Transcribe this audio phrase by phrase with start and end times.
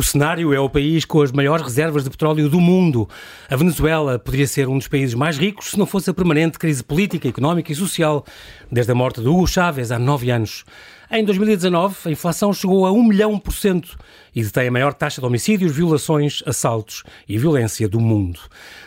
[0.00, 3.06] O cenário é o país com as maiores reservas de petróleo do mundo.
[3.50, 6.82] A Venezuela poderia ser um dos países mais ricos se não fosse a permanente crise
[6.82, 8.24] política, económica e social
[8.72, 10.64] desde a morte de Hugo Chávez há nove anos.
[11.10, 13.98] Em 2019, a inflação chegou a 1 milhão por cento
[14.34, 18.40] e detém a maior taxa de homicídios, violações, assaltos e violência do mundo.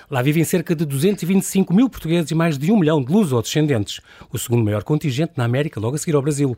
[0.09, 3.99] Lá vivem cerca de 225 mil portugueses e mais de 1 milhão de luso-descendentes,
[4.31, 6.57] o segundo maior contingente na América, logo a seguir ao Brasil.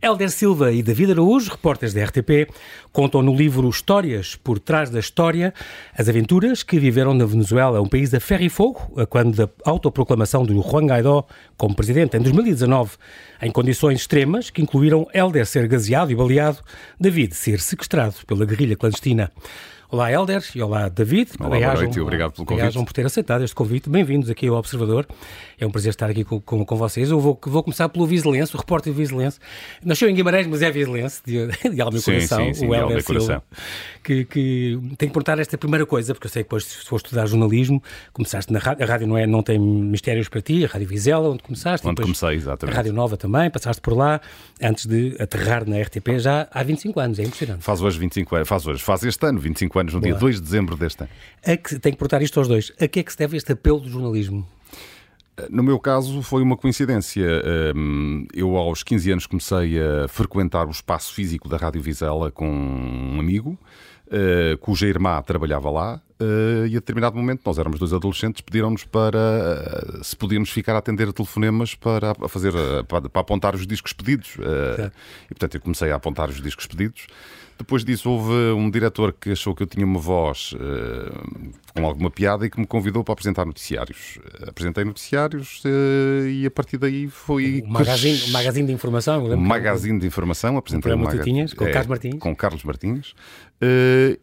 [0.00, 2.50] Helder Silva e David Araújo, repórteres da RTP,
[2.92, 5.52] contam no livro Histórias por trás da história
[5.96, 10.44] as aventuras que viveram na Venezuela, um país a ferro e fogo, quando da autoproclamação
[10.44, 12.96] de Juan Guaidó como presidente em 2019,
[13.42, 16.58] em condições extremas que incluíram Helder ser gaseado e baleado,
[17.00, 19.32] David ser sequestrado pela guerrilha clandestina.
[19.88, 21.30] Olá, Helder, e olá, David.
[21.38, 22.84] Olá, boa noite e obrigado pelo convite.
[22.84, 23.88] por ter aceitado este convite.
[23.88, 25.06] Bem-vindos aqui ao Observador.
[25.60, 27.08] É um prazer estar aqui com, com, com vocês.
[27.08, 29.38] Eu vou, vou começar pelo Vizelense, o repórter Vizelense.
[29.84, 32.46] Nasceu em Guimarães, mas é Vizelense, de, de alma e coração.
[32.46, 33.44] Sim, sim, o Helder Silva.
[34.02, 36.96] Que, que tem que perguntar esta primeira coisa, porque eu sei que depois, se for
[36.96, 37.80] estudar jornalismo,
[38.12, 38.84] começaste na rádio.
[38.84, 41.86] A rádio não, é, não tem mistérios para ti, a Rádio Vizela, onde começaste.
[41.86, 42.74] Onde comecei, exatamente.
[42.74, 44.20] A Rádio Nova também, passaste por lá,
[44.60, 47.18] antes de aterrar na RTP já há 25 anos.
[47.20, 47.62] É impressionante.
[47.62, 50.12] Faz hoje 25 anos, faz hoje, faz este ano, 25 anos, no Boa.
[50.12, 51.10] dia 2 de dezembro deste ano.
[51.44, 52.72] A que, tenho que perguntar isto aos dois.
[52.80, 54.46] A que é que se deve este apelo do jornalismo?
[55.50, 57.26] No meu caso, foi uma coincidência.
[58.34, 63.20] Eu, aos 15 anos, comecei a frequentar o espaço físico da Rádio Vizela com um
[63.20, 63.58] amigo,
[64.10, 68.84] eh, cuja irmã trabalhava lá, eh, e a determinado momento, nós éramos dois adolescentes, pediram-nos
[68.84, 72.52] para eh, se podíamos ficar a atender telefonemas para fazer
[72.88, 74.36] para, apontar os discos pedidos.
[75.24, 77.08] E portanto, eu comecei a apontar os discos pedidos.
[77.58, 82.10] Depois disso, houve um diretor que achou que eu tinha uma voz uh, com alguma
[82.10, 84.16] piada e que me convidou para apresentar noticiários.
[84.16, 87.62] Uh, apresentei noticiários uh, e a partir daí foi.
[87.64, 89.24] Um magazine, um magazine de informação.
[89.24, 90.56] Um magazine de informação.
[90.56, 91.48] Apresentei um magazine.
[91.54, 92.18] Com é, Carlos Martins.
[92.18, 93.14] Com Carlos Martins.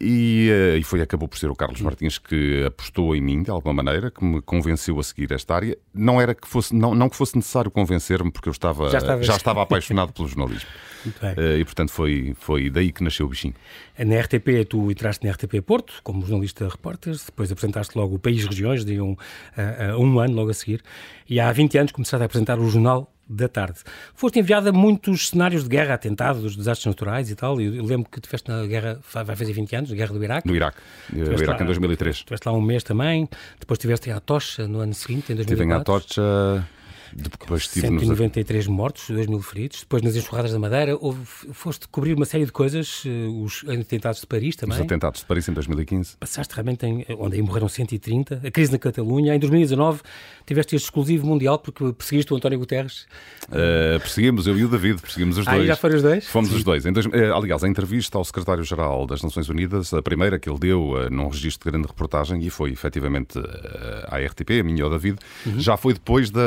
[0.00, 3.74] E, e, foi, acabou por ser o Carlos Martins que apostou em mim, de alguma
[3.74, 5.76] maneira, que me convenceu a seguir esta área.
[5.92, 9.36] Não era que fosse, não, não que fosse necessário convencer-me, porque eu estava, já, já
[9.36, 10.68] estava apaixonado pelo jornalismo.
[11.06, 13.54] Uh, e portanto foi, foi daí que nasceu o bichinho.
[13.98, 18.44] Na RTP, tu entraste na RTP Porto, como jornalista repórter, depois apresentaste logo o País
[18.44, 19.16] Regiões, de um,
[19.98, 20.82] um ano logo a seguir,
[21.28, 23.78] e há 20 anos começaste a apresentar o Jornal da Tarde.
[24.14, 27.60] Foste enviada a muitos cenários de guerra, atentados, desastres naturais e tal.
[27.60, 30.48] Eu lembro que estiveste na guerra, vai fazer 20 anos, a guerra do Iraque.
[30.48, 30.78] Do Iraque,
[31.10, 32.16] do Iraque lá, em 2003.
[32.16, 33.28] Estiveste lá um mês também,
[33.58, 35.42] depois estiveste em Atocha no ano seguinte, em 2004.
[35.42, 36.68] Estive em Atocha
[37.16, 38.76] depois 193 nos...
[38.76, 39.80] mortos, 2 mil feridos.
[39.80, 41.20] Depois nas enxurradas da Madeira, houve,
[41.52, 44.76] foste cobrir uma série de coisas, eh, os atentados de Paris também.
[44.76, 46.16] Os atentados de Paris em 2015.
[46.18, 48.42] Passaste realmente, em, onde aí morreram 130.
[48.44, 49.34] A crise na Catalunha.
[49.34, 50.00] Em 2019
[50.46, 53.06] tiveste este exclusivo mundial porque perseguiste o António Guterres.
[53.48, 55.62] Uh, perseguimos, eu e o David, perseguimos os dois.
[55.62, 56.26] Ah, já foram os dois?
[56.26, 56.56] Fomos Sim.
[56.56, 56.84] os dois.
[56.84, 60.90] Dois, eh, aliás, a entrevista ao secretário-geral das Nações Unidas, a primeira que ele deu
[60.90, 63.44] uh, num registro de grande reportagem, e foi efetivamente uh,
[64.08, 65.60] à RTP, a minha e ao David, uhum.
[65.60, 66.40] já foi depois de,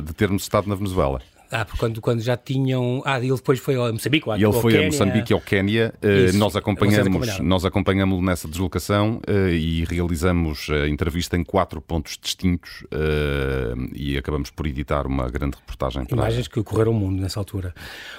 [0.00, 1.20] de, de termos estado na Venezuela.
[1.52, 3.02] Ah, porque quando, quando já tinham.
[3.04, 5.92] Ah, ele depois foi ao Moçambique, E ele foi a Moçambique e ao Quénia.
[6.02, 12.18] Uh, nós acompanhamos nós acompanhamos nessa deslocação uh, e realizamos a entrevista em quatro pontos
[12.20, 16.06] distintos uh, e acabamos por editar uma grande reportagem.
[16.06, 16.16] Para...
[16.16, 17.74] Imagens que correram o mundo nessa altura.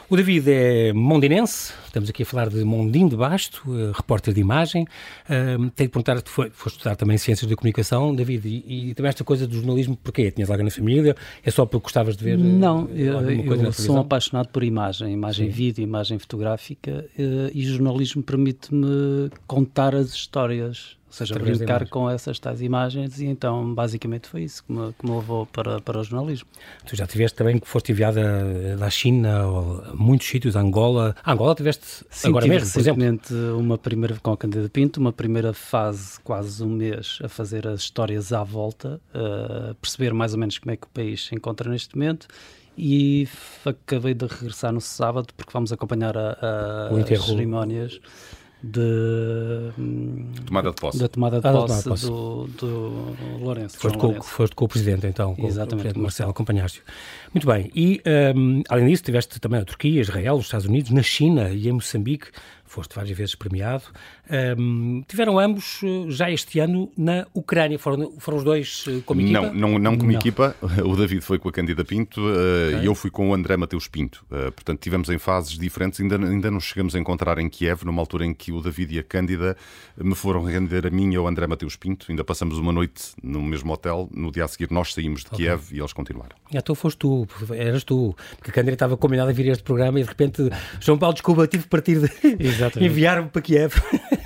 [0.07, 3.63] O David é mondinense, estamos aqui a falar de Mondim de Basto,
[3.93, 4.83] repórter de imagem.
[4.83, 8.93] Uh, tenho de perguntar, tu foi, foste estudar também Ciências da Comunicação, David, e, e
[8.93, 10.29] também esta coisa do jornalismo, porquê?
[10.29, 11.15] Tinhas alguém na família?
[11.43, 12.37] É só porque gostavas de ver?
[12.37, 15.53] Não, eu, eu sou um apaixonado por imagem, imagem Sim.
[15.53, 22.09] vídeo, imagem fotográfica uh, e jornalismo permite-me contar as histórias, ou seja, Através brincar com
[22.09, 25.99] essas tais imagens e então basicamente foi isso que me, que me levou para, para
[25.99, 26.47] o jornalismo.
[26.85, 31.15] Tu já tiveste também que foste enviada da China ou a muitos sítios, Angola.
[31.23, 35.13] A Angola tiveste Sim, agora tive mesmo, recentemente uma primeira com a Candida Pinto, uma
[35.13, 40.39] primeira fase quase um mês a fazer as histórias à volta, uh, perceber mais ou
[40.39, 42.27] menos como é que o país se encontra neste momento
[42.77, 43.27] e
[43.65, 47.99] acabei de regressar no sábado porque vamos acompanhar a, a as cerimónias
[48.63, 53.77] de hum, tomada de posse, da tomada de, ah, posse, posse, Do, do Lourenço.
[53.77, 56.83] Foste com, foste com o Presidente, então, com Exatamente, o Presidente Marcelo, acompanhaste-o.
[57.33, 58.01] Muito bem, e
[58.35, 61.73] um, além disso tiveste também a Turquia, Israel, os Estados Unidos, na China e em
[61.73, 62.27] Moçambique,
[62.73, 63.83] foste várias vezes premiado.
[64.57, 67.77] Um, tiveram ambos eh, já este ano na Ucrânia.
[67.77, 69.41] Foram, foram os dois eh, como equipa?
[69.41, 70.19] Não, não, não como não.
[70.19, 70.55] equipa.
[70.83, 72.79] O David foi com a Cândida Pinto uh, okay.
[72.81, 74.25] e eu fui com o André Mateus Pinto.
[74.25, 75.99] Uh, portanto, tivemos em fases diferentes.
[75.99, 78.99] Ainda, ainda nos chegamos a encontrar em Kiev, numa altura em que o David e
[78.99, 79.55] a Cândida
[79.95, 82.07] me foram render a mim e ao André Mateus Pinto.
[82.09, 84.09] Ainda passamos uma noite no mesmo hotel.
[84.11, 85.45] No dia a seguir, nós saímos de okay.
[85.45, 86.35] Kiev e eles continuaram.
[86.51, 88.15] Então foste tu, eras tu.
[88.37, 90.49] Porque a Cândida estava combinada a vir a este programa e de repente,
[90.79, 92.09] João Paulo, desculpa, tive que partir de.
[92.79, 93.73] enviar-me para Kiev.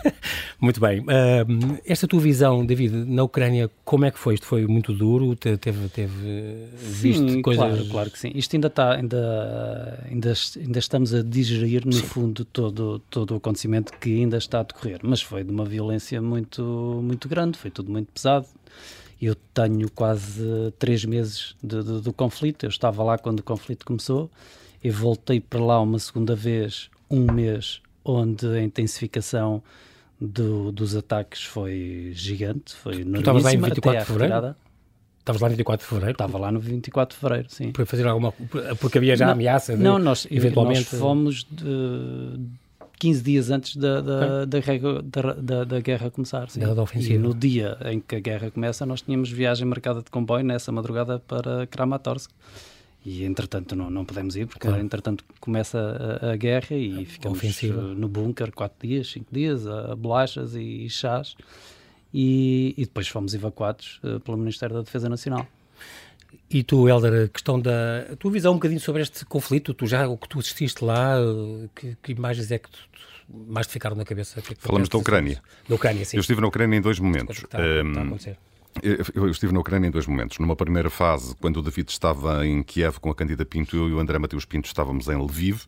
[0.59, 1.01] muito bem.
[1.01, 4.35] Uh, esta tua visão, David, na Ucrânia, como é que foi?
[4.35, 5.35] Isto foi muito duro?
[5.35, 7.65] Teve, teve visto Sim, coisas...
[7.65, 8.31] Claro, claro que sim.
[8.33, 12.01] Isto ainda está, ainda, ainda, ainda estamos a digerir, no sim.
[12.01, 14.99] fundo, todo, todo o acontecimento que ainda está a decorrer.
[15.03, 16.63] Mas foi de uma violência muito,
[17.03, 18.47] muito grande, foi tudo muito pesado.
[19.21, 22.65] Eu tenho quase três meses de, de, do conflito.
[22.65, 24.29] Eu estava lá quando o conflito começou
[24.83, 29.61] e voltei para lá uma segunda vez, um mês, onde a intensificação
[30.19, 32.75] do, dos ataques foi gigante.
[32.75, 34.55] Foi tu estavas lá em 24 de fevereiro?
[35.19, 36.11] Estavas lá no 24 de fevereiro?
[36.13, 37.71] Estava lá no 24 de fevereiro, sim.
[37.71, 38.31] Para fazer alguma.
[38.79, 40.87] Porque havia já não, ameaça de, Não, nós, eventualmente...
[40.91, 41.45] nós fomos.
[41.49, 42.67] De,
[42.99, 44.59] 15 dias antes da, da, da,
[45.39, 46.49] da, da, guerra começar.
[46.49, 46.61] Sim.
[46.61, 47.13] Da ofensiva.
[47.13, 50.71] E no dia em que a guerra começa, nós tínhamos viagem marcada de comboio nessa
[50.71, 52.31] madrugada para Kramatorsk.
[53.09, 54.83] E entretanto não, não podemos ir, porque claro.
[54.83, 55.79] entretanto começa
[56.21, 57.81] a, a guerra e ficamos ofensiva.
[57.81, 61.37] no bunker 4 dias, 5 dias, a, bolachas e, e chás.
[62.13, 65.47] E, e, depois fomos evacuados uh, pelo Ministério da Defesa Nacional.
[66.49, 69.87] E tu, Helder, a questão da a tua visão um bocadinho sobre este conflito, tu
[69.87, 71.15] já o que tu assististe lá,
[71.73, 72.77] que, que imagens é que tu,
[73.29, 74.41] mais te ficaram na cabeça?
[74.41, 75.41] Que é que Falamos da Ucrânia.
[75.69, 76.17] Da Ucrânia, sim.
[76.17, 77.37] Eu estive na Ucrânia em dois momentos.
[77.37, 78.37] Está, um, está a acontecer.
[79.13, 80.37] Eu estive na Ucrânia em dois momentos.
[80.39, 83.93] Numa primeira fase, quando o David estava em Kiev com a Candida Pinto, eu e
[83.93, 85.63] o André Mateus Pinto estávamos em Lviv,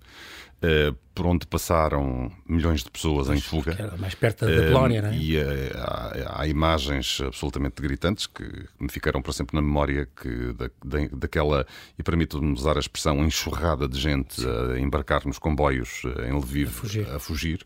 [0.64, 3.96] uh, por onde passaram milhões de pessoas em fuga.
[3.98, 5.18] mais perto da Polónia, uh, não é?
[5.18, 5.42] E uh,
[5.76, 8.44] há, há, imagens absolutamente gritantes que
[8.80, 11.66] me ficaram para sempre na memória que da, da, daquela,
[11.98, 14.48] e permito-me usar a expressão, enxurrada de gente Sim.
[14.76, 17.10] a embarcar nos comboios em Lviv a fugir.
[17.10, 17.66] A fugir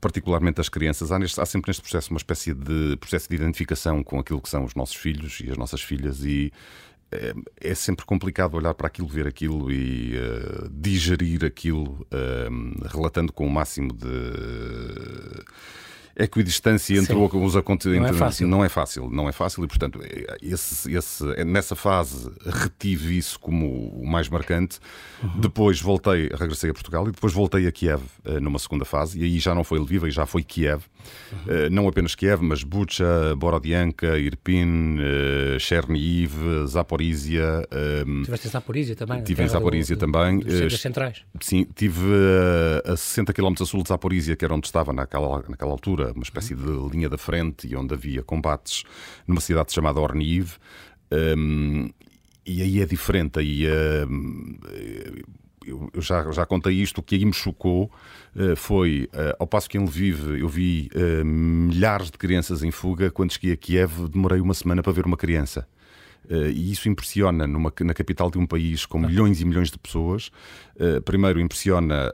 [0.00, 4.02] particularmente as crianças, há, neste, há, sempre neste processo uma espécie de processo de identificação
[4.02, 6.52] com aquilo que são os nossos filhos e as nossas filhas e
[7.10, 13.32] é, é sempre complicado olhar para aquilo, ver aquilo e uh, digerir aquilo, uh, relatando
[13.32, 14.06] com o máximo de
[16.16, 17.28] equidistância entre Sim.
[17.32, 18.10] os acontecimentos.
[18.10, 18.48] Não é fácil.
[18.48, 20.00] Não é fácil, não é fácil e, portanto,
[20.40, 24.78] esse, esse, nessa fase retive isso como o mais marcante.
[25.22, 25.40] Uhum.
[25.40, 29.24] Depois voltei, regressei a Portugal e depois voltei a Kiev uh, numa segunda fase e
[29.24, 30.84] aí já não foi Lviv, já foi Kiev.
[31.32, 31.66] Uhum.
[31.66, 36.32] Uh, não apenas Kiev, mas Bucha, Borodianka, Irpin, uh, Chernihiv,
[36.66, 37.62] Zaporizhia.
[37.70, 39.22] Uh, Tiveste em Zaporizhia também?
[39.22, 40.38] Tive em Zaporizhia também.
[40.38, 41.24] Dos centrais?
[41.40, 42.00] Sim, tive
[42.84, 46.22] a 60 km a sul de Zaporizhia, que era onde estava naquela, naquela altura uma
[46.22, 48.84] espécie de linha da frente e onde havia combates
[49.26, 50.56] numa cidade chamada Orniv.
[51.10, 51.90] Um,
[52.44, 53.38] e aí é diferente.
[53.38, 53.66] Aí,
[54.08, 54.58] um,
[55.92, 57.90] eu já, já contei isto, o que aí me chocou
[58.34, 62.70] uh, foi, uh, ao passo que em Lviv eu vi uh, milhares de crianças em
[62.70, 65.66] fuga, quando cheguei a Kiev demorei uma semana para ver uma criança.
[66.28, 70.30] e isso impressiona numa, na capital de um país com milhões e milhões de pessoas.
[71.04, 72.12] primeiro, impressiona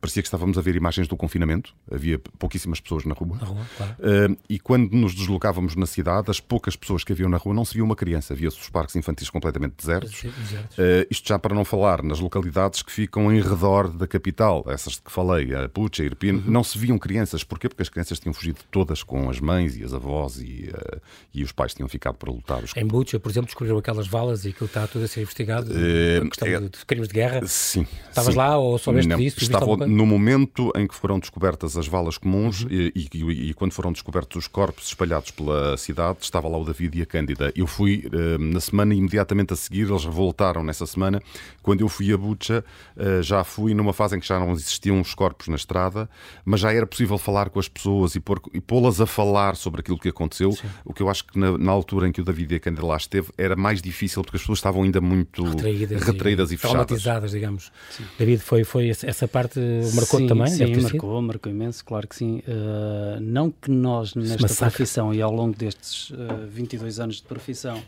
[0.00, 3.36] parecia que estávamos a ver imagens do confinamento, havia pouquíssimas pessoas na rua.
[3.38, 3.92] Na rua claro.
[3.92, 7.64] uh, e quando nos deslocávamos na cidade, as poucas pessoas que haviam na rua não
[7.64, 10.22] se via uma criança, via-se os parques infantis completamente desertos.
[10.22, 10.78] desertos.
[10.78, 14.98] Uh, isto já para não falar nas localidades que ficam em redor da capital, essas
[14.98, 16.50] que falei, a Pucha, a Irpino, uhum.
[16.50, 17.44] não se viam crianças.
[17.44, 17.68] Porquê?
[17.68, 21.00] Porque as crianças tinham fugido todas com as mães e as avós e, uh,
[21.34, 22.62] e os pais tinham ficado para lutar.
[22.74, 26.28] Em Bucha, por exemplo, descobriram aquelas valas e aquilo está tudo a ser investigado, uh,
[26.28, 27.46] questão é, de crimes de guerra.
[27.46, 27.86] Sim.
[28.08, 28.38] Estavas sim.
[28.38, 29.38] lá ou soubeste não, disso?
[29.40, 32.70] Estava no momento em que foram descobertas as valas comuns uhum.
[32.70, 36.98] e, e, e, quando foram descobertos os corpos espalhados pela cidade, estava lá o David
[36.98, 37.52] e a Cândida.
[37.56, 41.20] Eu fui uh, na semana imediatamente a seguir, eles voltaram nessa semana.
[41.60, 42.64] Quando eu fui a Bucha,
[42.96, 46.08] uh, já fui numa fase em que já não existiam os corpos na estrada,
[46.44, 48.22] mas já era possível falar com as pessoas e,
[48.54, 50.52] e pô-las a falar sobre aquilo que aconteceu.
[50.52, 50.68] Sim.
[50.84, 52.86] O que eu acho que na, na, altura em que o David e a Cândida
[52.86, 56.56] lá esteve era mais difícil porque as pessoas estavam ainda muito retraídas, retraídas e, e
[56.56, 56.86] fechadas.
[56.86, 57.72] Traumatizadas, digamos.
[57.90, 58.04] Sim.
[58.18, 59.58] David, foi, foi essa parte
[59.94, 60.46] marcou também?
[60.48, 62.38] Sim, marcou, marcou imenso, claro que sim.
[62.46, 67.22] Uh, não que nós, nesta profissão e ao longo destes uh, eh, 22 anos de
[67.22, 67.82] profissão,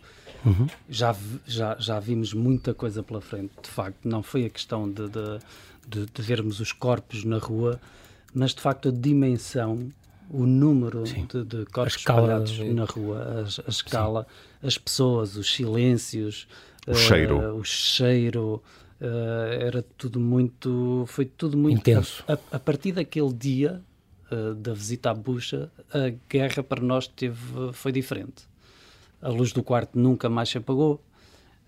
[0.45, 0.67] uhum.
[0.89, 1.15] já,
[1.47, 3.53] já, já vimos muita coisa pela frente.
[3.63, 5.39] De facto, não foi a questão de, de,
[5.89, 7.81] de, de vermos os corpos na rua,
[8.35, 9.91] mas de facto a dimensão
[10.31, 14.27] o número de, de, corpos espalhados na rua, a, a escala,
[14.61, 14.67] Sim.
[14.67, 16.49] as pessoas, os silêncios,
[16.87, 18.63] o uh, cheiro, o cheiro
[19.03, 21.05] Uh, era tudo muito.
[21.09, 21.79] Foi tudo muito.
[21.79, 22.23] Intenso.
[22.29, 23.83] A, a partir daquele dia
[24.31, 28.45] uh, da visita à bucha, a guerra para nós teve, foi diferente.
[29.21, 31.03] A luz do quarto nunca mais se apagou.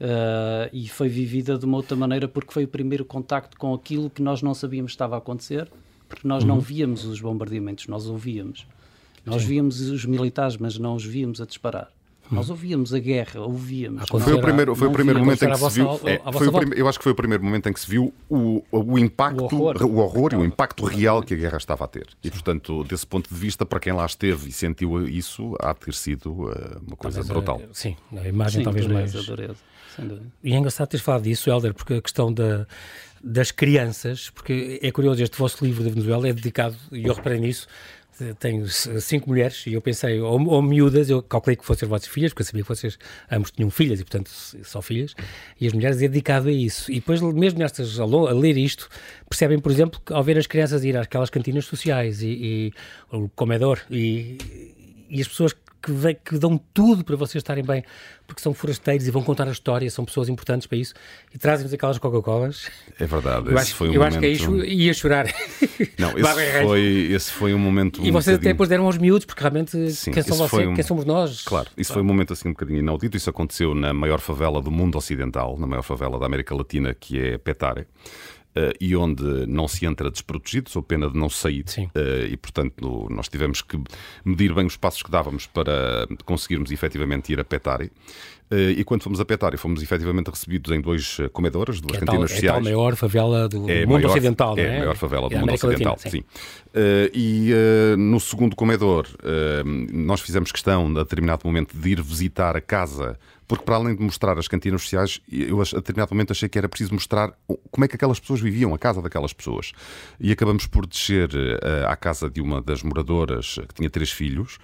[0.00, 4.08] Uh, e foi vivida de uma outra maneira porque foi o primeiro contacto com aquilo
[4.08, 5.68] que nós não sabíamos que estava a acontecer,
[6.08, 6.50] porque nós uhum.
[6.50, 8.66] não víamos os bombardeamentos, nós ouvíamos.
[9.24, 9.48] Nós Sim.
[9.48, 11.90] víamos os militares, mas não os víamos a disparar.
[12.30, 14.08] Nós ouvíamos a guerra, ouvíamos.
[14.08, 16.00] Foi o primeiro, foi o primeiro momento em que se viu.
[16.04, 18.62] É, foi o eu acho que foi o primeiro momento em que se viu o,
[18.70, 21.88] o impacto, o horror, o horror e o impacto real que a guerra estava a
[21.88, 22.08] ter.
[22.22, 25.80] E, portanto, desse ponto de vista, para quem lá esteve e sentiu isso, há de
[25.80, 27.60] ter sido uh, uma coisa talvez brutal.
[27.70, 29.26] A, sim, a imagem sim, talvez dureza, mais.
[29.26, 29.56] Dureza,
[30.42, 32.66] e é engraçado teres falado disso, Helder, porque a questão da,
[33.22, 37.38] das crianças, porque é curioso, este vosso livro da Venezuela é dedicado, e eu reparei
[37.38, 37.68] nisso,
[38.38, 42.32] tenho cinco mulheres e eu pensei, ou, ou miúdas, eu calculei que fossem vossas filhas,
[42.32, 42.98] porque eu sabia que vocês
[43.30, 44.30] ambos tinham filhas e, portanto,
[44.62, 45.14] só filhas,
[45.60, 46.90] e as mulheres é dedicado a isso.
[46.90, 48.88] E depois, mesmo nestas, a, a ler isto,
[49.28, 52.72] percebem, por exemplo, que ao ver as crianças ir àquelas cantinas sociais e, e
[53.10, 54.38] o comedor e,
[55.08, 57.84] e as pessoas que, que dão tudo para vocês estarem bem,
[58.26, 60.94] porque são forasteiros e vão contar a história, são pessoas importantes para isso
[61.34, 62.70] e trazem-vos aquelas Coca-Colas.
[62.98, 64.12] É verdade, eu esse acho, foi um eu momento...
[64.12, 65.26] acho que é isso, ia chorar.
[65.98, 68.00] Não, esse foi, esse foi um momento.
[68.00, 68.36] E um vocês bocadinho...
[68.36, 70.74] até depois deram aos miúdos, porque realmente Sim, quem, são vocês, um...
[70.74, 71.42] quem somos nós?
[71.42, 71.94] Claro, isso claro.
[71.94, 73.16] foi um momento assim um bocadinho inaudito.
[73.16, 77.18] Isso aconteceu na maior favela do mundo ocidental, na maior favela da América Latina, que
[77.20, 77.86] é Petare.
[78.56, 81.64] Uh, e onde não se entra desprotegido, sou pena de não sair.
[81.76, 83.76] Uh, e, portanto, nós tivemos que
[84.24, 87.90] medir bem os passos que dávamos para conseguirmos efetivamente ir a Petare.
[88.52, 92.30] Uh, e quando fomos a Petare, fomos efetivamente recebidos em dois comedores, duas que cantinas
[92.30, 92.56] é sociais.
[92.56, 94.62] É a maior favela do é mundo maior, ocidental, é?
[94.62, 96.20] É a maior favela do é mundo ocidental, Latina, sim.
[96.20, 97.10] sim.
[97.12, 97.50] e
[97.98, 99.08] no segundo comedor,
[99.92, 104.02] nós fizemos questão, a determinado momento, de ir visitar a casa porque para além de
[104.02, 107.32] mostrar as cantinas sociais, eu a determinado momento achei que era preciso mostrar
[107.70, 109.72] como é que aquelas pessoas viviam, a casa daquelas pessoas.
[110.18, 114.56] E acabamos por descer uh, à casa de uma das moradoras que tinha três filhos,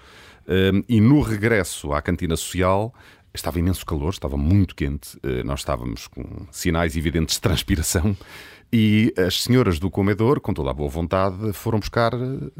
[0.47, 2.95] uh, e no regresso à cantina social
[3.33, 8.17] estava imenso calor, estava muito quente, nós estávamos com sinais evidentes de transpiração
[8.73, 12.19] e as senhoras do comedor, com toda a boa vontade, foram buscar eh,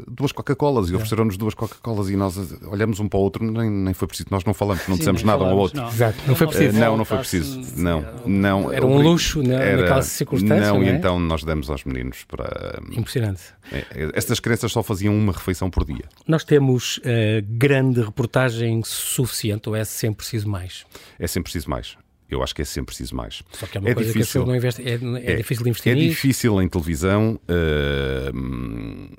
[0.09, 3.93] duas Coca-Colas e ofereceram-nos duas Coca-Colas e nós olhamos um para o outro, nem, nem
[3.93, 5.81] foi preciso, nós não falamos, não Sim, dissemos nada falamos, um ao outro.
[5.81, 5.87] Não.
[5.87, 6.79] Exato, não foi preciso.
[6.79, 7.81] não, não foi preciso.
[7.81, 8.71] Não, não.
[8.73, 10.59] Era um luxo né, era, naquela circunstância.
[10.59, 10.87] Não, não é?
[10.87, 12.81] e então nós demos aos meninos para.
[12.91, 13.43] Impressionante.
[13.71, 16.03] É, estas crianças só faziam uma refeição por dia.
[16.27, 17.01] Nós temos uh,
[17.47, 20.85] grande reportagem suficiente ou é sempre preciso mais?
[21.17, 21.95] É sempre preciso mais.
[22.31, 23.43] Eu acho que é sempre preciso mais.
[23.51, 25.91] Só que é uma é coisa difícil, que não investe, é, é, é, difícil investir
[25.91, 26.09] É nisso.
[26.09, 27.39] difícil em televisão.
[27.47, 29.09] Uh,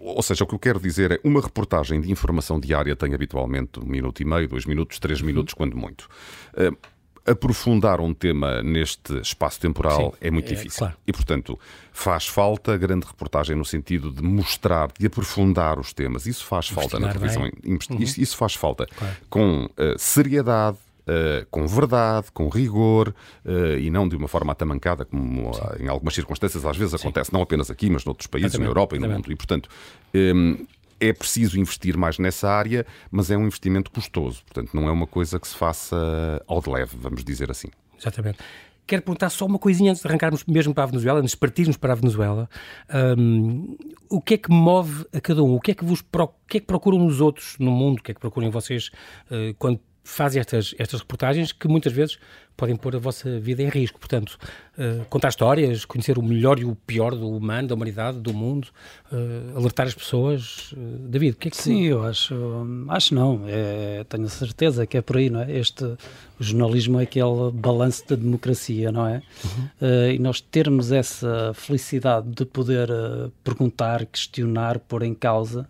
[0.00, 3.80] ou seja, o que eu quero dizer é uma reportagem de informação diária tem habitualmente
[3.80, 5.26] um minuto e meio, dois minutos, três uhum.
[5.26, 6.08] minutos, quando muito.
[6.52, 6.76] Uh,
[7.30, 10.78] aprofundar um tema neste espaço temporal Sim, é muito é, difícil.
[10.78, 10.96] Claro.
[11.06, 11.58] E, portanto,
[11.92, 16.26] faz falta grande reportagem no sentido de mostrar, de aprofundar os temas.
[16.26, 17.42] Isso faz falta na televisão.
[17.64, 17.78] Uhum.
[17.98, 18.86] Isso, isso, faz falta.
[18.86, 19.16] Claro.
[19.28, 20.78] Com uh, seriedade,
[21.08, 25.88] Uh, com verdade, com rigor uh, e não de uma forma atamancada, como uh, em
[25.88, 27.06] algumas circunstâncias às vezes Sim.
[27.06, 29.32] acontece, não apenas aqui, mas noutros países, na Europa e no mundo.
[29.32, 29.70] E, portanto,
[30.14, 30.66] um, ehm,
[31.00, 34.42] é preciso investir mais nessa área, mas é um investimento custoso.
[34.44, 35.96] Portanto, não é uma coisa que se faça
[36.46, 37.68] ao de leve, vamos dizer assim.
[37.98, 38.38] Exatamente.
[38.88, 41.76] Quero perguntar só uma coisinha antes de arrancarmos mesmo para a Venezuela, antes de partirmos
[41.76, 42.48] para a Venezuela.
[43.18, 43.76] Um,
[44.08, 45.54] o que é que move a cada um?
[45.54, 46.24] O que é que, vos pro...
[46.24, 47.98] o que, é que procuram nos outros no mundo?
[47.98, 48.90] O que é que procuram vocês
[49.30, 52.18] uh, quando fazem estas, estas reportagens que muitas vezes
[52.56, 54.00] podem pôr a vossa vida em risco.
[54.00, 54.36] Portanto,
[54.76, 58.68] uh, contar histórias, conhecer o melhor e o pior do humano, da humanidade, do mundo,
[59.12, 60.72] uh, alertar as pessoas.
[60.72, 62.34] Uh, David, o que é que Sim, eu acho,
[62.88, 63.44] acho não.
[63.46, 65.56] É, tenho certeza que é por aí, não é?
[65.56, 65.98] Este, o
[66.40, 69.22] jornalismo é aquele balanço da democracia, não é?
[69.44, 70.10] Uhum.
[70.14, 72.88] e nós termos essa felicidade de poder
[73.44, 75.68] perguntar, questionar, pôr em causa.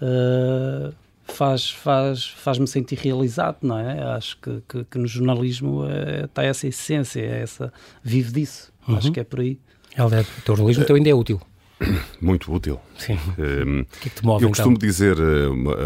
[0.00, 0.92] Uh,
[1.32, 4.02] faz, faz, faz-me sentir realizado, não é?
[4.14, 7.72] Acho que, que, que no jornalismo é, está essa essência, é essa,
[8.02, 8.72] vive disso.
[8.86, 8.96] Uhum.
[8.96, 9.58] Acho que é por aí.
[9.96, 11.40] Helder, o teu jornalismo então ainda é útil.
[12.20, 12.80] Muito útil.
[12.96, 13.18] Sim.
[13.38, 14.50] Um, o que é que te move, eu então?
[14.50, 15.76] costumo dizer, eh, uma,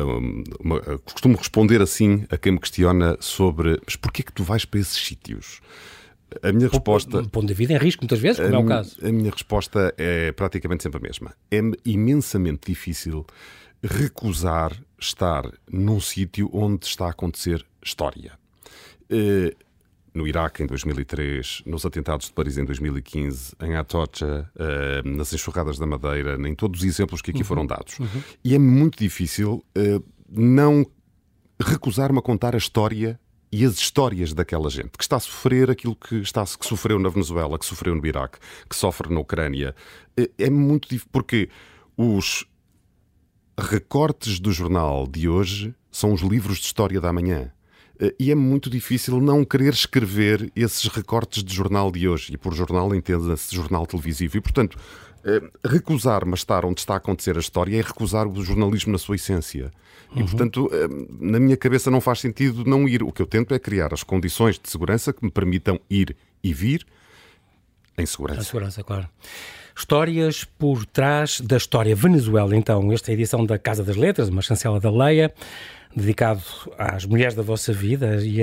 [0.61, 4.81] uma, costumo responder assim a quem me questiona sobre mas porquê que tu vais para
[4.81, 5.61] esses sítios?
[6.43, 7.19] A minha resposta.
[7.19, 8.97] Um ponto de vida em risco, muitas vezes, como a, é o caso.
[9.03, 11.33] A minha resposta é praticamente sempre a mesma.
[11.51, 13.25] É imensamente difícil
[13.83, 18.33] recusar estar num sítio onde está a acontecer história.
[19.11, 19.55] Uh,
[20.15, 25.79] no Iraque em 2003, nos atentados de Paris em 2015, em Atocha, uh, nas enxurradas
[25.79, 27.45] da Madeira, nem todos os exemplos que aqui uhum.
[27.45, 27.99] foram dados.
[27.99, 28.23] Uhum.
[28.43, 30.87] E é muito difícil uh, não
[31.61, 33.21] recusar-me a contar a história
[33.53, 37.09] e as histórias daquela gente que está a sofrer aquilo que, está, que sofreu na
[37.09, 38.39] Venezuela, que sofreu no Iraque,
[38.69, 39.75] que sofre na Ucrânia.
[40.39, 41.49] É muito difícil, porque
[41.97, 42.45] os
[43.59, 47.51] recortes do jornal de hoje são os livros de história da manhã.
[48.01, 52.35] Uh, e é muito difícil não querer escrever esses recortes de jornal de hoje.
[52.35, 54.37] E por jornal entenda-se jornal televisivo.
[54.37, 54.79] E, portanto,
[55.65, 59.17] recusar-me a estar onde está a acontecer a história é recusar o jornalismo na sua
[59.17, 59.73] essência.
[60.15, 60.27] E, uhum.
[60.27, 60.71] portanto,
[61.19, 63.03] na minha cabeça não faz sentido não ir.
[63.03, 66.55] O que eu tento é criar as condições de segurança que me permitam ir e
[66.55, 66.87] vir
[67.99, 68.41] em segurança.
[68.41, 69.09] Em segurança, claro.
[69.77, 71.95] Histórias por trás da história.
[71.95, 75.33] Venezuela, então, esta é a edição da Casa das Letras, uma chancela da Leia,
[75.97, 76.43] dedicado
[76.77, 78.41] às mulheres da vossa vida e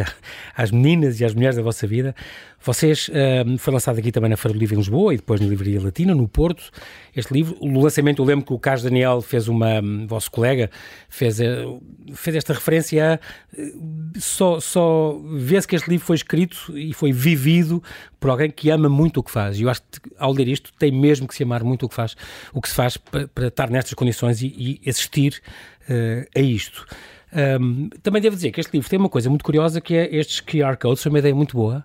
[0.58, 2.16] às meninas e às mulheres da vossa vida.
[2.60, 5.46] Vocês, uh, foi lançado aqui também na Feira do Livro em Lisboa e depois na
[5.46, 6.72] Livraria Latina, no Porto,
[7.16, 7.56] este livro.
[7.60, 10.72] O lançamento, eu lembro que o Carlos Daniel fez uma, um, vosso colega,
[11.10, 11.84] fez, uh,
[12.16, 17.12] fez esta referência a, uh, só, só vê-se que este livro foi escrito e foi
[17.12, 17.84] vivido
[18.20, 19.60] por alguém que ama muito o que faz.
[19.60, 21.96] E eu acho que ao ler isto tem mesmo que se amar muito o que
[21.96, 22.16] faz,
[22.54, 25.42] o que se faz para, para estar nestas condições e, e assistir
[25.90, 26.88] uh, a isto.
[27.36, 30.40] Um, também devo dizer que este livro tem uma coisa muito curiosa que é estes
[30.40, 31.84] QR codes, foi uma ideia muito boa.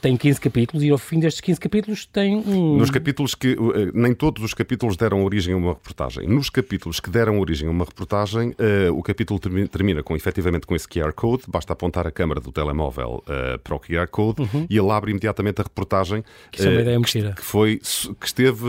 [0.00, 2.76] Tem 15 capítulos e ao fim destes 15 capítulos tem um.
[2.76, 3.52] Nos capítulos que.
[3.52, 6.28] Eh, nem todos os capítulos deram origem a uma reportagem.
[6.28, 10.76] Nos capítulos que deram origem a uma reportagem, uh, o capítulo termina com, efetivamente com
[10.76, 11.44] esse QR Code.
[11.48, 14.66] Basta apontar a câmara do telemóvel uh, para o QR Code uhum.
[14.70, 16.22] e ele abre imediatamente a reportagem.
[16.52, 17.80] Que, uh, é uma ideia que, que, foi,
[18.20, 18.64] que esteve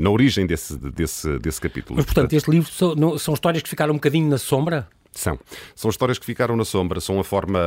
[0.00, 1.96] na origem desse, desse, desse capítulo.
[1.96, 4.88] Mas, portanto, este livro são, não, são histórias que ficaram um bocadinho na sombra?
[5.14, 5.38] São.
[5.74, 7.60] São histórias que ficaram na sombra, são a forma,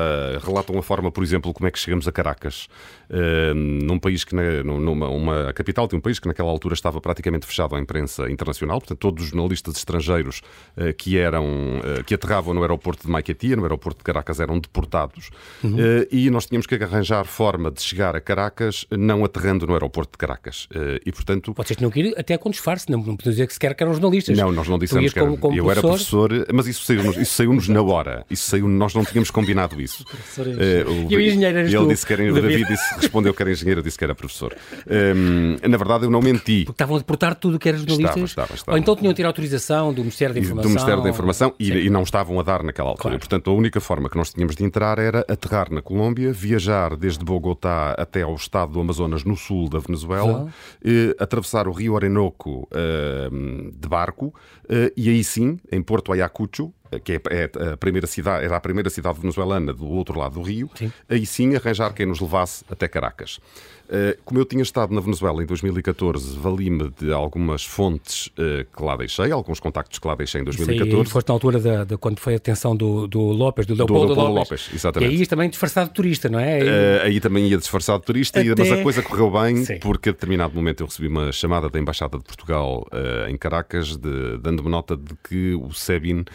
[0.43, 2.67] relatam a forma, por exemplo, como é que chegamos a Caracas,
[3.09, 6.73] uh, num país que, na, numa uma, a capital de um país que naquela altura
[6.73, 10.41] estava praticamente fechado à imprensa internacional, portanto, todos os jornalistas estrangeiros
[10.75, 14.59] uh, que eram, uh, que aterravam no aeroporto de Maiquetia, no aeroporto de Caracas, eram
[14.59, 15.29] deportados,
[15.63, 15.77] uhum.
[16.11, 20.17] e nós tínhamos que arranjar forma de chegar a Caracas não aterrando no aeroporto de
[20.17, 20.67] Caracas.
[21.05, 21.53] e, portanto...
[21.55, 24.37] Vocês tinham que ir até com disfarce, não, não dizer que sequer que eram jornalistas.
[24.37, 25.37] Não, nós não dissemos que eram.
[25.37, 28.25] Como eu era professor, mas isso saiu-nos saiu-nos na hora.
[28.29, 30.05] Isso saiu, nós não tínhamos combinado isso.
[30.45, 33.41] Uh, o, e o engenheiro Ele tu, disse que era o David disse, respondeu que
[33.41, 34.55] era engenheiro, disse que era professor.
[34.85, 36.65] Um, na verdade, eu não menti.
[36.65, 38.19] Porque estavam a deportar tudo o que era jornalista.
[38.19, 38.75] Estava, estava, estava.
[38.75, 40.63] Ou então tinham de ter autorização do Ministério da Informação.
[40.63, 43.03] Do Ministério da Informação e, e, não estavam a dar naquela altura.
[43.03, 43.19] Claro.
[43.19, 47.23] Portanto, a única forma que nós tínhamos de entrar era aterrar na Colômbia, viajar desde
[47.23, 50.47] Bogotá até ao estado do Amazonas, no sul da Venezuela,
[50.83, 54.33] e, atravessar o rio Orinoco uh, de barco
[54.95, 56.73] e aí sim, em Porto Ayacucho,
[57.03, 60.41] que é, é a primeira cidade, era a primeira cidade venezuelana do outro lado do
[60.41, 60.91] rio, sim.
[61.09, 63.39] aí sim arranjar quem nos levasse até Caracas.
[63.87, 68.83] Eh, como eu tinha estado na Venezuela em 2014, vali-me de algumas fontes eh, que
[68.83, 71.03] lá deixei, alguns contactos que lá deixei em 2014.
[71.03, 74.07] Isso foste na altura de, de, quando foi a detenção do, do López, do Leopoldo,
[74.07, 74.61] do Leopoldo López.
[74.61, 74.69] López.
[74.73, 75.15] Exatamente.
[75.15, 76.55] E aí também disfarçado de turista, não é?
[76.55, 78.55] Aí, uh, aí também ia disfarçado de turista, Até...
[78.55, 79.77] mas a coisa correu bem Sim.
[79.79, 82.87] porque a determinado momento eu recebi uma chamada da Embaixada de Portugal
[83.29, 83.97] em Caracas,
[84.41, 86.25] dando-me nota de que o SEBIN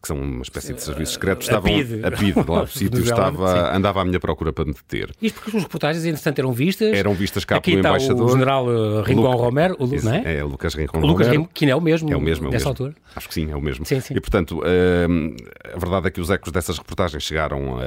[0.00, 4.00] que são uma espécie de serviços secretos, estavam a PID, lá o sítio estava, andava
[4.00, 5.10] à minha procura para me deter.
[5.20, 6.92] Isto porque as reportagens, entretanto, eram vistas.
[6.92, 8.26] Eram vistas cá Aqui pelo embaixador.
[8.26, 10.36] o general uh, Rincon Romero, o, não é?
[10.38, 11.48] É, Lucas Rincon Lucas Romero.
[11.52, 12.68] que é o mesmo, é o mesmo é o mesmo.
[12.68, 12.94] altura.
[13.14, 13.84] Acho que sim, é o mesmo.
[13.84, 14.14] Sim, sim.
[14.14, 17.78] E, portanto, uh, a verdade é que os ecos dessas reportagens chegaram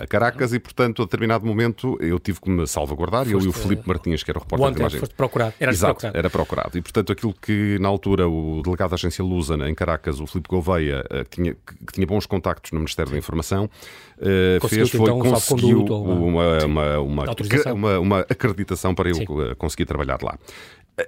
[0.00, 3.48] a Caracas e, portanto, a determinado momento eu tive que me salvaguardar, foste, eu e
[3.48, 5.00] o Filipe Martins, que era o repórter de imagem.
[5.00, 5.54] foste procurado.
[5.60, 6.18] Era Exato, procurado.
[6.18, 6.78] era procurado.
[6.78, 10.48] E, portanto, aquilo que na altura o delegado da agência Lusa em Caracas, o Filipe
[10.48, 15.18] Gouveia, uh, tinha, que tinha bons contactos no Ministério da Informação, uh, fez foi então,
[15.18, 19.24] conseguiu uma, uma, uma, uma, uma acreditação para eu Sim.
[19.58, 20.38] conseguir trabalhar lá.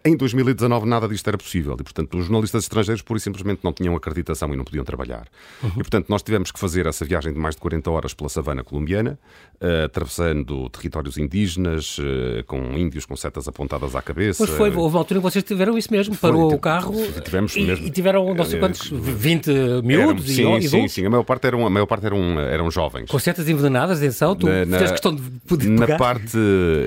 [0.04, 3.72] Em 2019 nada disto era possível e, portanto, os jornalistas estrangeiros pura e simplesmente não
[3.72, 5.26] tinham acreditação e não podiam trabalhar.
[5.62, 5.70] Uhum.
[5.70, 8.64] E, portanto, nós tivemos que fazer essa viagem de mais de 40 horas pela savana
[8.64, 9.18] colombiana,
[9.60, 14.44] uh, atravessando territórios indígenas, uh, com índios com setas apontadas à cabeça.
[14.46, 17.56] Pois foi, houve uma altura que vocês tiveram isso mesmo, foi, parou o carro tivemos
[17.56, 21.24] e, mesmo, e tiveram não sei quantos, 20 miúdos sim, e, sim, sim, a maior
[21.24, 23.10] parte eram, a maior parte eram, eram jovens.
[23.10, 26.36] Com setas envenenadas, atenção, tu na, questão de poder Na parte,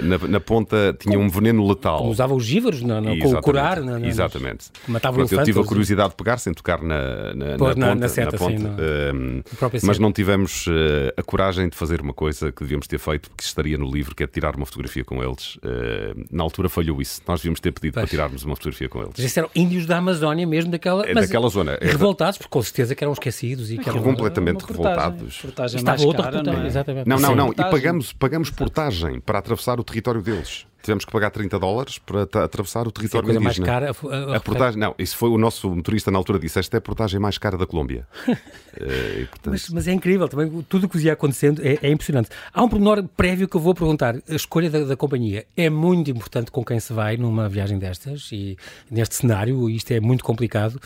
[0.04, 2.00] na, na ponta tinha um veneno letal.
[2.00, 2.46] Como usava os
[3.02, 3.82] na, na, com o curar.
[3.82, 4.68] Na, na, Exatamente.
[4.88, 7.92] Matava Pronto, eu tive a curiosidade de pegar sem tocar na, na, Pôs na, na,
[7.94, 8.58] ponta, na seta, ponta.
[8.58, 9.44] Sim, no,
[9.84, 10.72] mas não tivemos uh,
[11.18, 14.24] a coragem de fazer uma coisa que devíamos ter feito, porque estaria no livro, que
[14.24, 15.56] é tirar uma fotografia com eles.
[15.58, 17.22] Uh, na altura falhou isso.
[17.28, 18.04] Nós devíamos ter pedido pois.
[18.04, 19.14] para tirarmos uma fotografia com eles.
[19.18, 21.78] Mas eram índios da Amazónia mesmo, daquela, é, daquela zona.
[21.82, 25.38] É revoltados, porque com certeza que eram esquecidos e que eram completamente uma revoltados.
[25.38, 27.04] Portagem Estava outra cara, portagem, não é?
[27.06, 27.52] Não, não, não.
[27.52, 32.24] E pagamos, pagamos portagem para atravessar o território deles tivemos que pagar 30 dólares para
[32.44, 33.68] atravessar o território Sim, a indígena.
[33.68, 34.16] mais cara.
[34.16, 36.80] A, a, a portagem, não, isso foi o nosso motorista na altura disse, esta é
[36.80, 38.08] a portagem mais cara da Colômbia.
[38.28, 39.52] e, portanto...
[39.52, 42.30] mas, mas, é incrível também, tudo o que ia acontecendo é, é, impressionante.
[42.54, 46.10] Há um pormenor prévio que eu vou perguntar, a escolha da, da, companhia é muito
[46.12, 48.58] importante com quem se vai numa viagem destas e
[48.90, 50.80] neste cenário, isto é muito complicado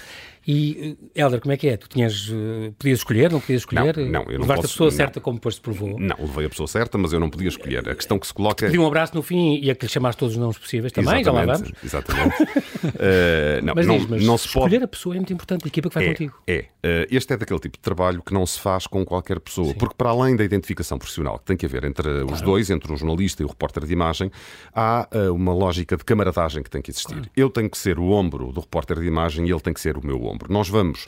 [0.51, 1.77] E, Helder, como é que é?
[1.77, 3.95] Tu tinhas, uh, podias escolher, não podias escolher?
[3.97, 4.97] Não, não eu não Levaste posso, a pessoa não.
[4.97, 5.99] certa como depois se provou?
[5.99, 7.87] Não, levei a pessoa certa, mas eu não podia escolher.
[7.87, 8.65] A questão que se coloca...
[8.65, 11.23] Pedi um abraço no fim e a que lhe chamaste todos os nomes possíveis também,
[11.23, 11.71] já lá vamos.
[11.83, 12.41] Exatamente.
[12.41, 14.83] uh, não, mas não, diz, mas não se escolher pode...
[14.85, 16.41] a pessoa é muito importante, a equipa que vai é, contigo.
[16.47, 16.59] É.
[16.59, 16.65] Uh,
[17.11, 19.75] este é daquele tipo de trabalho que não se faz com qualquer pessoa, Sim.
[19.75, 22.33] porque para além da identificação profissional que tem que haver entre claro.
[22.33, 24.31] os dois, entre o jornalista e o repórter de imagem,
[24.73, 27.13] há uh, uma lógica de camaradagem que tem que existir.
[27.13, 27.29] Claro.
[27.37, 29.95] Eu tenho que ser o ombro do repórter de imagem e ele tem que ser
[29.95, 30.38] o meu ombro.
[30.47, 31.05] Nós vamos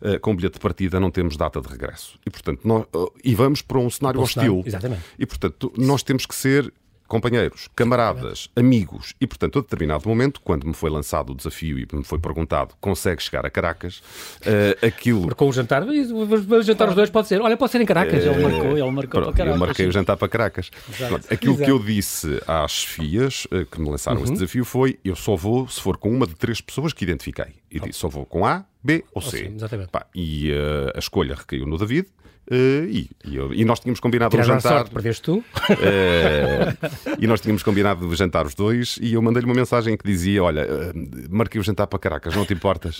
[0.00, 2.18] uh, com bilhete de partida, não temos data de regresso.
[2.26, 2.84] E, portanto, nós,
[3.22, 4.62] e vamos para um cenário hostil.
[4.66, 5.02] Exatamente.
[5.18, 6.72] E, portanto, nós temos que ser
[7.06, 9.14] companheiros, camaradas, amigos.
[9.20, 12.74] E, portanto, a determinado momento, quando me foi lançado o desafio e me foi perguntado
[12.80, 15.22] consegue chegar a Caracas, uh, aquilo...
[15.22, 17.40] Marcou o jantar, vamos jantar os dois, pode ser.
[17.40, 18.24] Olha, pode ser em Caracas.
[18.24, 19.60] Uh, ele marcou, ele marcou pronto, para Caracas.
[19.60, 20.70] Eu marquei o jantar para Caracas.
[20.96, 21.64] Pronto, aquilo Exato.
[21.64, 24.24] que eu disse às chefias uh, que me lançaram uhum.
[24.24, 27.54] esse desafio foi eu só vou se for com uma de três pessoas que identifiquei.
[27.70, 29.38] E disse, só vou com A, B ou C.
[29.38, 29.88] Sim, exatamente.
[29.88, 32.06] Pá, e uh, a escolha recaiu no David.
[32.50, 34.60] Uh, e, e, eu, e, nós tínhamos combinado um jantar.
[34.60, 35.38] Sorte, perdeste tu.
[35.38, 35.44] Uh,
[37.18, 38.98] e nós tínhamos combinado de jantar os dois.
[39.00, 40.92] E eu mandei-lhe uma mensagem que dizia: Olha, uh,
[41.30, 42.98] marquei o jantar para Caracas, não te importas?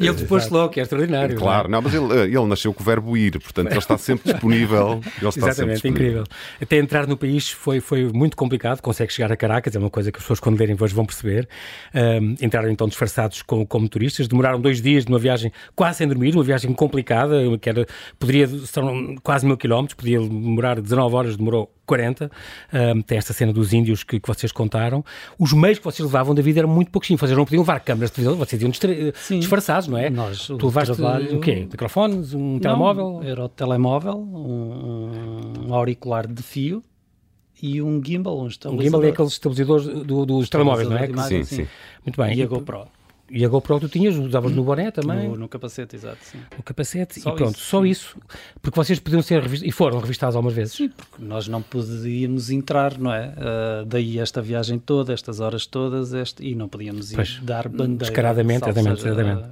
[0.00, 1.36] e ele depois logo, que é extraordinário.
[1.36, 5.00] Claro, não, mas ele, ele nasceu com o verbo ir, portanto ele está sempre disponível.
[5.20, 6.24] Ele está Exatamente, sempre incrível.
[6.60, 8.80] Até entrar no país foi, foi muito complicado.
[8.80, 11.48] Consegue chegar a Caracas, é uma coisa que as pessoas, quando lerem, hoje vão perceber.
[11.94, 16.08] Um, entraram então disfarçados como, como turistas, demoraram dois dias de uma viagem quase sem
[16.08, 17.86] dormir, uma viagem complicada, que era,
[18.18, 18.82] poderia ser
[19.22, 22.30] quase mil quilómetros, podia demorar 19 horas, demorou 40.
[22.72, 25.04] Um, tem esta cena dos índios que, que, vocês contaram.
[25.38, 27.18] Os meios que vocês levavam da vida eram muito pouquinho.
[27.18, 28.72] Vocês não podiam levar câmaras de televisão, vocês iam
[29.14, 30.08] Sim, disfarçados, não é?
[30.08, 31.36] Nós, tu levaste trabalho...
[31.36, 31.66] o quê?
[31.70, 32.32] Microfones?
[32.32, 33.20] Um não, telemóvel?
[33.24, 36.82] Era o telemóvel, um, um auricular de fio
[37.62, 38.38] e um gimbal.
[38.38, 41.06] Um, um gimbal é aqueles estabilizadores do, dos telemóveis, não é?
[41.06, 41.68] Imagem, sim, sim,
[42.04, 42.36] Muito bem.
[42.36, 42.86] E a GoPro.
[43.30, 45.28] E a GoPro tu tinhas, usavas no boné também?
[45.28, 46.18] No, no capacete, exato.
[46.22, 46.38] Sim.
[46.56, 47.88] No capacete, só e pronto, isso, só sim.
[47.88, 48.18] isso.
[48.60, 50.74] Porque vocês podiam ser revistados, e foram revistados algumas vezes.
[50.74, 53.28] Sim, porque nós não podíamos entrar, não é?
[53.28, 57.68] Uh, daí esta viagem toda, estas horas todas, este, e não podíamos ir pois, dar
[57.68, 57.98] bandeira.
[57.98, 59.06] Descaradamente, exatamente.
[59.06, 59.48] exatamente.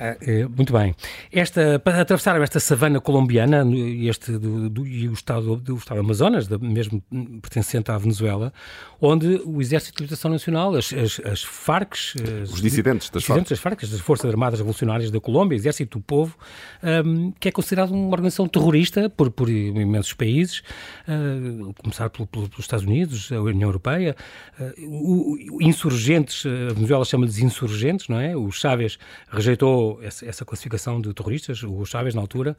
[0.00, 0.94] Uh, uh, muito bem.
[1.32, 3.64] Esta, para atravessaram esta savana colombiana
[4.02, 7.02] este do, do, e o estado do estado do Amazonas, mesmo
[7.40, 8.52] pertencente à Venezuela,
[9.00, 11.94] onde o Exército de Libertação Nacional, as, as, as FARC,
[12.42, 16.36] os dissidentes das dissidentes das FARC, das Forças Armadas Revolucionárias da Colômbia, Exército do Povo,
[16.82, 20.62] um, que é considerado uma organização terrorista por, por imensos países,
[21.08, 24.16] uh, começar pelo, pelo, pelos Estados Unidos, a União Europeia,
[24.58, 28.36] uh, o, insurgentes, a Venezuela chama-lhes insurgentes, não é?
[28.36, 28.98] O Chávez
[29.30, 32.56] rejeitou essa, essa, classificação de terroristas, o Chávez na altura.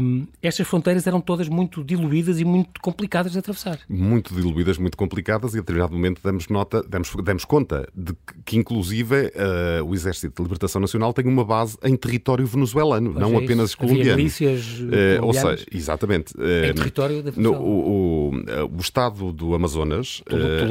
[0.00, 3.78] Um, estas fronteiras eram todas muito diluídas e muito complicadas de atravessar.
[3.88, 8.34] Muito diluídas, muito complicadas, e a determinado momento damos nota, damos, damos conta de que,
[8.44, 13.20] que inclusive, uh, o Exército de Libertação Nacional tem uma base em território venezuelano, pois
[13.20, 14.16] não é apenas colombiano.
[14.16, 16.34] milícias uh, Ou seja, exatamente.
[16.36, 20.22] Uh, em território da no, o, o, o, Estado do Amazonas,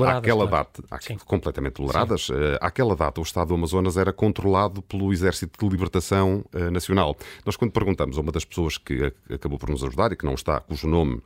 [0.08, 0.68] àquela claro.
[0.90, 1.18] data, Sim.
[1.26, 7.16] completamente toleradas, àquela data o Estado do Amazonas era controlado pelo Exército de Libertação Nacional.
[7.46, 10.34] Nós, quando perguntamos a uma das pessoas que acabou por nos ajudar e que não
[10.34, 11.22] está, cujo nome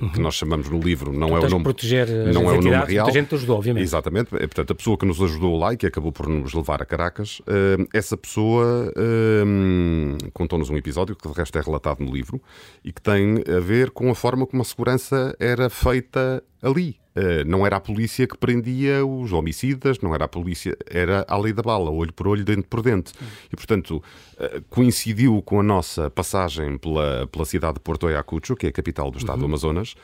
[0.00, 0.08] uhum.
[0.10, 2.84] que nós chamamos no livro não tu é o nome, proteger não é o nome
[2.86, 3.08] real.
[3.08, 3.82] A gente ajudou, obviamente.
[3.82, 4.30] Exatamente.
[4.30, 7.40] Portanto, a pessoa que nos ajudou lá e que acabou por nos levar a Caracas,
[7.40, 12.40] uh, essa pessoa uh, contou-nos um episódio que de resto é relatado no livro
[12.84, 16.96] e que tem a ver com a forma como a segurança era feita ali.
[17.14, 21.36] Uh, não era a polícia que prendia os homicidas, não era a polícia, era a
[21.36, 23.12] lei da bala, olho por olho, dente por dente.
[23.52, 24.02] E, portanto,
[24.38, 28.72] uh, coincidiu com a nossa passagem pela, pela cidade de Porto Ayacucho, que é a
[28.72, 29.40] capital do estado uhum.
[29.40, 29.94] do Amazonas,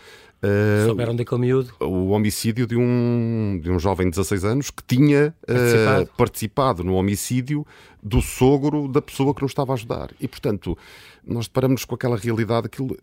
[0.42, 1.72] Uh, Souberam daquele miúdo?
[1.81, 6.03] O homicídio de um, de um jovem de 16 anos que tinha participado.
[6.03, 7.66] Uh, participado no homicídio
[8.01, 10.11] do sogro da pessoa que nos estava a ajudar.
[10.20, 10.79] E, portanto,
[11.27, 12.66] nós deparamos com aquela realidade.
[12.66, 12.96] Aquilo,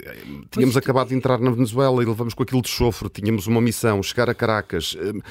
[0.50, 3.60] tínhamos pois acabado de entrar na Venezuela e levamos com aquilo de chofre, tínhamos uma
[3.60, 4.94] missão, chegar a Caracas.
[4.94, 5.22] Uh,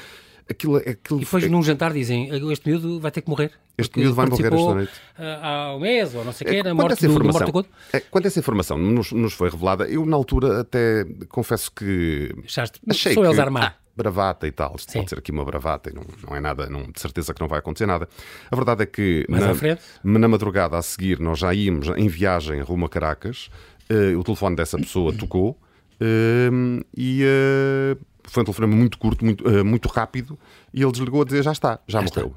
[0.47, 1.47] Aquilo, aquilo, e depois é...
[1.47, 3.51] num jantar dizem este miúdo vai ter que morrer.
[3.75, 4.91] Este miúdo vai morrer esta noite.
[5.17, 7.65] Há um mês ou não sei o é, quê, na morte, do, morte do...
[7.91, 12.79] é, Quando essa informação nos, nos, foi revelada, eu na altura até confesso que Achaste,
[12.87, 13.75] achei sou que, eles armar.
[13.75, 14.99] Ah, bravata e tal, isto Sim.
[14.99, 17.47] pode ser aqui uma bravata e não, não é nada, não, de certeza que não
[17.47, 18.07] vai acontecer nada.
[18.51, 22.85] A verdade é que na, na madrugada a seguir nós já íamos em viagem rumo
[22.85, 23.49] a Caracas,
[23.89, 25.59] uh, o telefone dessa pessoa tocou
[25.99, 27.23] uh, e...
[27.23, 30.37] Uh, foi um telefonema muito curto, muito, uh, muito rápido,
[30.73, 32.33] e ele desligou a dizer já está, já, já morreu.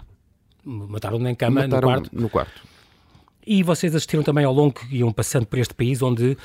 [0.64, 2.10] Mataram-no em cama Mataram no quarto.
[2.12, 2.62] No quarto.
[3.50, 6.36] E vocês assistiram também ao longo que iam passando por este país, onde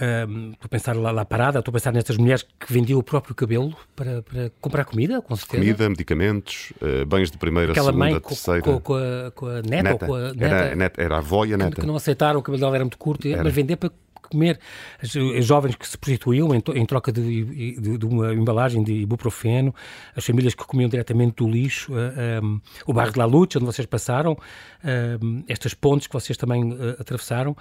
[0.00, 3.02] um, estou a pensar lá, lá parada, estou a pensar nestas mulheres que vendiam o
[3.02, 5.62] próprio cabelo para, para comprar comida, com certeza.
[5.62, 8.62] Comida, medicamentos, uh, bens de primeira, Aquela segunda, mãe terceira.
[8.62, 9.92] Com, com, a, com a neta, neta.
[9.92, 11.74] ou com a neta, era, neta, era a avó e a neta.
[11.74, 13.44] Que, que não aceitaram, o cabelo dela era muito curto, era.
[13.44, 13.90] mas vender para
[14.26, 14.58] comer.
[15.02, 18.92] As, as jovens que se prostituíam em, em troca de, de, de, uma embalagem de
[18.92, 19.74] ibuprofeno,
[20.14, 23.66] as famílias que comiam diretamente do lixo, uh, um, o bairro de La Lucha, onde
[23.66, 27.56] vocês passaram, uh, estas pontes que vocês também uh, atravessaram,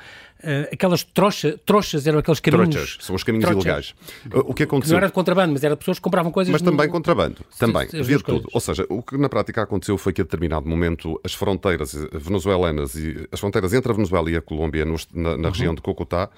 [0.71, 2.75] aquelas trocha, trouxas eram aqueles caminhos.
[2.75, 3.59] Trochas, são os caminhos Trocha.
[3.59, 3.95] ilegais.
[4.31, 4.93] O que aconteceu?
[4.93, 6.51] Não era de contrabando, mas era pessoas que compravam coisas.
[6.51, 6.91] Mas também no...
[6.91, 8.47] contrabando, também, havia tudo.
[8.53, 12.95] Ou seja, o que na prática aconteceu foi que a determinado momento as fronteiras venezuelanas
[12.95, 15.43] e as fronteiras entre a Venezuela e a Colômbia na, na uhum.
[15.43, 16.29] região de Cocotá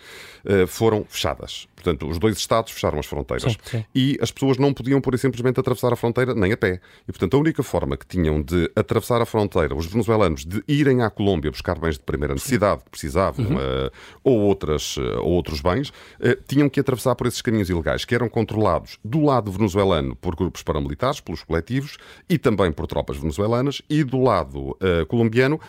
[0.68, 1.68] foram fechadas.
[1.78, 3.54] Portanto, os dois Estados fecharam as fronteiras.
[3.54, 3.86] Sim, sim.
[3.94, 6.82] E as pessoas não podiam, por e simplesmente, atravessar a fronteira nem a pé.
[7.08, 11.04] E, portanto, a única forma que tinham de atravessar a fronteira, os venezuelanos, de irem
[11.04, 13.56] à Colômbia buscar bens de primeira necessidade que precisavam, uhum.
[13.56, 13.92] uh,
[14.24, 18.16] ou, outras, uh, ou outros bens, uh, tinham que atravessar por esses caminhos ilegais, que
[18.16, 23.82] eram controlados do lado venezuelano por grupos paramilitares, pelos coletivos, e também por tropas venezuelanas,
[23.90, 24.76] e do lado
[25.08, 25.60] colombiano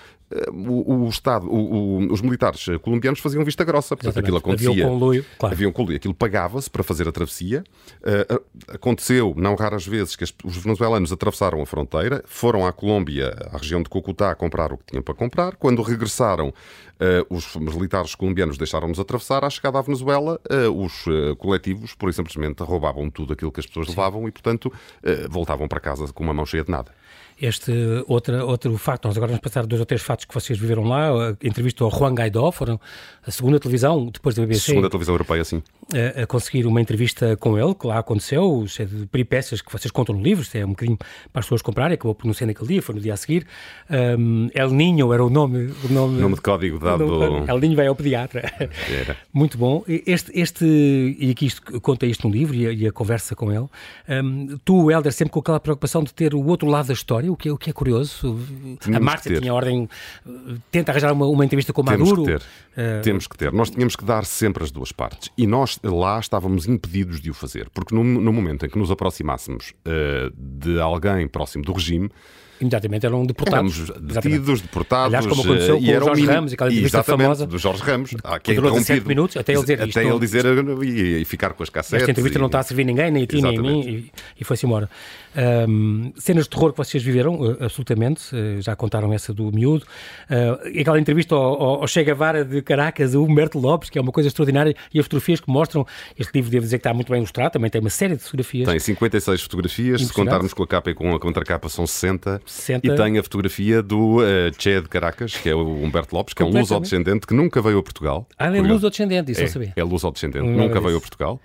[0.53, 3.97] o, o Estado, o, os militares colombianos faziam vista grossa.
[3.97, 4.25] Portanto, Exatamente.
[4.25, 4.71] aquilo acontecia.
[4.71, 5.55] Havia um conluio, claro.
[5.55, 5.97] Havia um conluio.
[5.97, 7.65] Aquilo pagava-se para fazer a travessia.
[8.01, 13.57] Uh, aconteceu, não raras vezes, que os venezuelanos atravessaram a fronteira, foram à Colômbia, à
[13.57, 15.57] região de Cocutá, comprar o que tinham para comprar.
[15.57, 19.45] Quando regressaram, uh, os militares colombianos deixaram-nos atravessar.
[19.45, 21.05] À chegada à Venezuela, uh, os
[21.39, 23.93] coletivos, por simplesmente, roubavam tudo aquilo que as pessoas Sim.
[23.93, 24.73] levavam e, portanto,
[25.31, 26.91] voltavam para casa com uma mão cheia de nada
[27.41, 27.73] este
[28.07, 29.07] outra, outro facto.
[29.07, 31.31] Nós agora vamos passar dois ou três fatos que vocês viveram lá.
[31.31, 32.81] A entrevista ao Juan Guaidó, foram
[33.27, 34.67] a segunda televisão, depois da BBC.
[34.67, 35.63] Segunda televisão europeia, sim.
[35.93, 39.91] A, a, conseguir uma entrevista com ele, que lá aconteceu, cheio de peripécias que vocês
[39.91, 42.69] contam no livro, é um bocadinho para as pessoas comprarem, acabou por não ser naquele
[42.69, 43.47] dia, foi no dia a seguir.
[43.91, 45.73] Um, El Ninho era o nome.
[45.85, 47.07] O nome, nome de código dado.
[47.07, 48.51] No, El Ninho vai ao pediatra.
[48.89, 49.17] Era.
[49.33, 49.85] Muito bom.
[49.87, 50.65] Este, este,
[51.19, 53.67] e aqui isto, conta isto no livro e a, e a conversa com ele.
[54.09, 57.37] Um, tu, Helder, sempre com aquela preocupação de ter o outro lado da história, o
[57.37, 58.39] que é, o que é curioso.
[58.81, 59.89] Tínhamos a Márcia tinha ordem,
[60.71, 62.25] tenta arranjar uma, uma entrevista com o Maduro.
[62.25, 62.99] Temos que ter.
[62.99, 63.03] Uh...
[63.03, 63.53] Temos que ter.
[63.53, 65.31] Nós tínhamos que dar sempre as duas partes.
[65.37, 68.91] E nós lá estávamos impedidos de o fazer, porque no, no momento em que nos
[68.91, 72.11] aproximássemos uh, de alguém próximo do regime,
[72.61, 73.91] imediatamente eram deportados.
[73.91, 75.15] Éramos detidos, deportados.
[75.15, 77.47] Aliás, como aconteceu eh, com o Jorge Ramos, aquela entrevista famosa.
[77.47, 78.11] do Jorge Ramos.
[78.25, 79.99] Ah, que é durou 17 minutos, até ele dizer isto.
[79.99, 80.45] Até ele dizer
[80.83, 82.03] e, e, ficar com as cassetes.
[82.03, 82.41] Esta entrevista e...
[82.41, 84.91] não está a servir ninguém, nem a ti, nem a mim, e, e foi-se embora.
[85.69, 89.85] Um, cenas de terror que vocês viveram, uh, absolutamente, uh, já contaram essa do miúdo.
[90.31, 94.13] Uh, aquela entrevista ao, ao Che Guevara de Caracas, o Humberto Lopes, que é uma
[94.13, 95.87] coisa extraordinária, e as fotografias que mostram.
[96.19, 98.69] Este livro, devo dizer que está muito bem ilustrado, também tem uma série de fotografias.
[98.69, 102.43] Tem 56 fotografias, se contarmos com a capa e com a contracapa, são 60.
[102.45, 102.87] 60.
[102.87, 104.23] E tem a fotografia do uh,
[104.59, 107.79] Che de Caracas, que é o Humberto Lopes, que é um luso-descendente que nunca veio
[107.79, 108.27] a Portugal.
[108.39, 109.73] Ah, ele é luso-descendente, isso é, não sabia.
[109.77, 111.41] É luso-descendente, nunca veio a Portugal.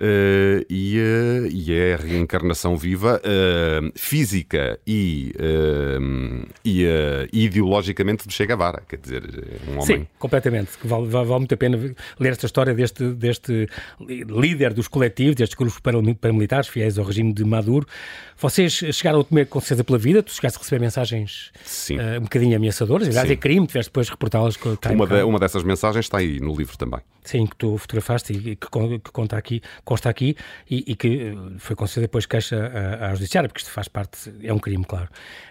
[0.00, 5.32] Uh, e, uh, e, é a reencarnação viva uh, física e,
[6.64, 6.86] e
[7.32, 9.24] ideologicamente de Che Guevara, quer dizer,
[9.66, 9.84] um homem...
[9.84, 10.70] Sim, completamente.
[10.84, 11.76] Vale, vale, vale, muito a pena
[12.20, 17.44] ler esta história deste, deste líder dos coletivos, destes grupos paramilitares fiéis ao regime de
[17.44, 17.84] Maduro.
[18.36, 21.50] Vocês chegaram a temer com certeza pela vida, tu chegaste a receber mensagens
[22.20, 25.64] um bocadinho ameaçadoras, aliás é crime, tiveste depois reportá-las com o uma, de, uma dessas
[25.64, 27.00] mensagens está aí no livro também.
[27.28, 30.34] Sim, que tu fotografaste e que, que conta aqui consta aqui
[30.70, 34.32] e, e que eh, foi concedida depois queixa à, à Judiciária, porque isto faz parte,
[34.42, 35.08] é um crime, claro.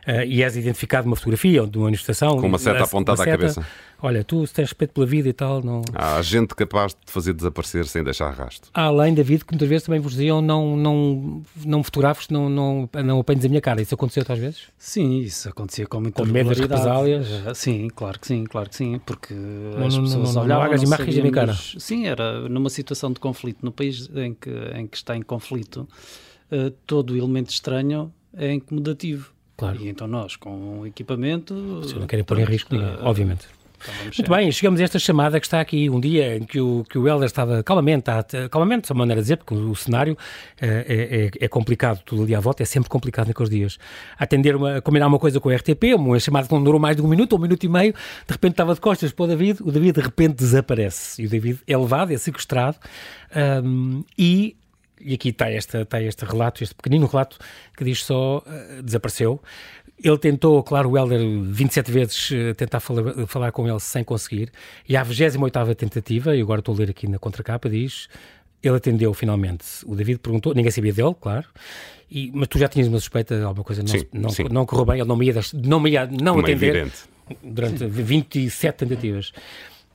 [0.08, 2.40] Uh, e és identificado numa fotografia de uma manifestação.
[2.40, 3.68] Com uma seta apontada seta, à cabeça.
[4.00, 5.82] Olha, tu se tens respeito pela vida e tal, não.
[5.94, 8.70] Há gente capaz de fazer desaparecer sem deixar rastro.
[8.74, 13.20] Além, David, que muitas vezes também vos diziam não, não, não fotografes, não, não, não
[13.20, 13.82] apanhes a minha cara.
[13.82, 14.64] Isso aconteceu outras vezes?
[14.78, 17.28] Sim, isso acontecia com muita Com medo das represálias?
[17.48, 20.48] Eh, sim, claro que sim, claro que sim, porque não, as pessoas não, não, olhavam...
[20.48, 21.32] Não hagas imagens a minha
[21.78, 25.88] Sim, era numa situação de conflito, no país em que, em que está em conflito,
[26.52, 29.34] uh, todo o elemento estranho é incomodativo.
[29.58, 29.82] Claro.
[29.82, 31.54] E então nós, com equipamento...
[31.82, 33.48] Vocês não querem pôr em risco ninguém, obviamente.
[33.88, 36.84] Então Muito bem, chegamos a esta chamada que está aqui um dia em que o,
[36.90, 40.18] que o Helder estava calmamente, a, calmamente, de uma maneira de dizer, porque o cenário
[40.60, 43.78] é, é, é, complicado, tudo ali à volta é sempre complicado naqueles dias.
[44.18, 47.02] Atender uma, combinar uma coisa com o RTP, uma chamada que não durou mais de
[47.02, 49.62] um minuto ou um minuto e meio, de repente estava de costas para o David,
[49.62, 51.22] o David de repente desaparece.
[51.22, 52.78] E o David é levado, é sequestrado
[53.64, 54.56] um, e
[55.00, 57.38] e aqui está, esta, está este relato, este pequenino relato
[57.76, 59.42] que diz só uh, desapareceu.
[60.04, 64.52] Ele tentou, claro, o Helder 27 vezes uh, tentar falar, falar, com ele sem conseguir.
[64.88, 68.08] E à 28 tentativa, e agora estou a ler aqui na contracapa, diz
[68.62, 69.66] ele atendeu finalmente.
[69.86, 71.46] O David perguntou, ninguém sabia dele, claro.
[72.10, 74.44] E, mas tu já tinhas uma suspeita de alguma coisa não, sim, não, sim.
[74.50, 76.76] não correu bem, ele não me ia, não me ia não Como é atender.
[76.76, 77.88] É durante Sim.
[77.88, 79.34] 27 tentativas.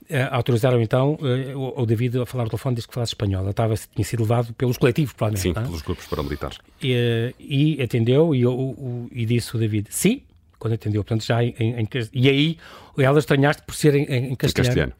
[0.09, 3.41] Uh, autorizaram então uh, o, David a falar ao telefone desde que falasse espanhol.
[3.43, 5.53] Ele estava, tinha sido levado pelos coletivos, provavelmente.
[5.53, 5.65] Sim, é?
[5.65, 6.57] pelos grupos paramilitares.
[6.81, 10.21] E, e atendeu e, o, e disse o David, sim,
[10.59, 12.57] quando atendeu, portanto já em, em, e aí
[12.97, 14.67] ela estranhaste por ser em, em castelhano.
[14.67, 14.93] castelhano.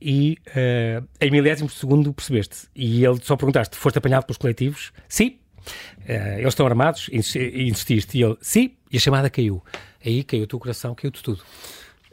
[0.00, 2.68] E uh, em milésimo segundo percebeste.
[2.74, 4.92] E ele só perguntaste, foste apanhado pelos coletivos?
[5.08, 5.36] Sim.
[6.08, 7.08] Uh, eles estão armados?
[7.12, 8.18] Insististe.
[8.18, 8.72] E ele, sim.
[8.92, 9.62] E a chamada caiu.
[10.04, 11.42] Aí caiu o teu coração, caiu-te tudo.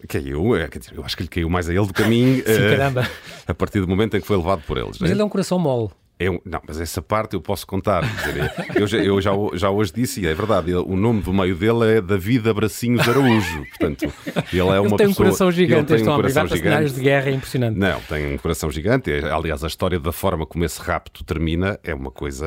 [0.08, 2.42] Caiu, é, dizer, eu acho que lhe caiu mais a ele do que a mim.
[2.46, 3.10] Sim, uh, caramba.
[3.48, 4.98] A partir do momento em que foi levado por eles.
[5.00, 5.12] Mas né?
[5.12, 5.89] ele é um coração mole.
[6.20, 8.02] É um, não, mas essa parte eu posso contar.
[8.02, 11.56] Dizer, eu, já, eu já, já, hoje disse, e é verdade, o nome do meio
[11.56, 13.66] dele é David Abracinhos Araújo.
[13.70, 14.13] Portanto,
[14.54, 16.94] ele é uma ele tem um coração gigante, ele tem um coração gigante.
[16.94, 17.78] de guerra é impressionante.
[17.78, 19.12] Não, tem um coração gigante.
[19.12, 22.46] Aliás, a história da forma como esse rapto termina é uma coisa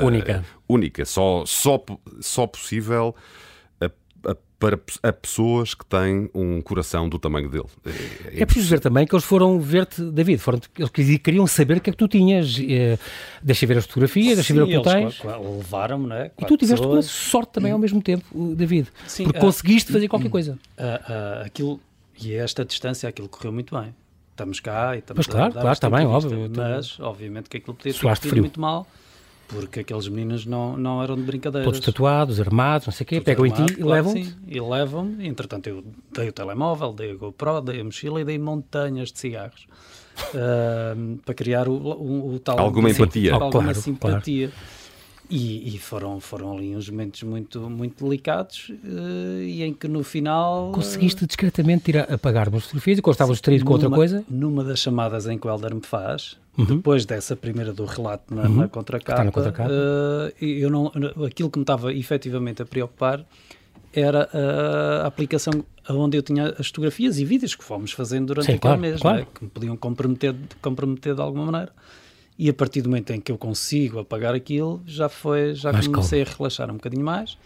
[0.00, 0.44] uh, única.
[0.68, 1.84] Única, só, só,
[2.20, 3.14] só possível
[4.62, 7.64] para a pessoas que têm um coração do tamanho dele.
[7.84, 11.78] É, é, é preciso ver também que eles foram ver-te, David, foram, eles queriam saber
[11.78, 12.60] o que é que tu tinhas.
[12.60, 12.96] Eh,
[13.42, 15.20] deixa ver as fotografias, deixa ver o que tu tens.
[15.24, 16.30] Levaram-me, não é?
[16.38, 16.94] E tu tiveste pessoas.
[16.94, 20.52] uma sorte também ao mesmo tempo, David, Sim, porque uh, conseguiste fazer qualquer coisa.
[20.78, 21.80] Uh, uh, aquilo,
[22.22, 23.92] e a esta distância aquilo correu muito bem.
[24.30, 26.48] Estamos cá e estamos pois claro, claro, está bem, óbvio.
[26.56, 28.86] Mas, obviamente, que aquilo podia ter muito mal
[29.48, 31.64] porque aqueles meninos não, não eram de brincadeira.
[31.64, 34.24] Todos tatuados, armados, não sei o quê, pegam armado, em ti e claro, levam-te?
[34.24, 35.28] Sim, e levam-me.
[35.28, 39.18] Entretanto, eu dei o telemóvel, dei a GoPro, dei a mochila e dei montanhas de
[39.18, 39.66] cigarros.
[40.34, 42.58] Uh, para criar o, o, o tal...
[42.58, 43.34] Alguma empatia.
[43.34, 44.48] alguma claro, simpatia.
[44.48, 44.81] Claro.
[45.34, 50.04] E, e, foram, foram ali uns momentos muito, muito delicados uh, e em que no
[50.04, 50.70] final...
[50.72, 54.22] Conseguiste discretamente tirar, apagar umas fotografias e quando estavas distraído com outra coisa?
[54.28, 56.66] Numa das chamadas em que o Helder me faz, uhum.
[56.66, 58.56] depois dessa primeira do relato na, uhum.
[58.56, 59.70] na contracapa, na contracapa.
[59.70, 60.92] Uh, eu não,
[61.26, 63.24] aquilo que me estava efetivamente a preocupar
[63.90, 64.28] era
[65.02, 68.60] a aplicação onde eu tinha as fotografias e vídeos que fomos fazendo durante Sim, aquele
[68.60, 69.18] claro, mês, claro.
[69.20, 69.26] Né?
[69.34, 71.72] que me podiam comprometer, comprometer de alguma maneira
[72.42, 75.86] e a partir do momento em que eu consigo apagar aquilo, já foi, já mais
[75.86, 76.34] comecei calma.
[76.34, 77.38] a relaxar um bocadinho mais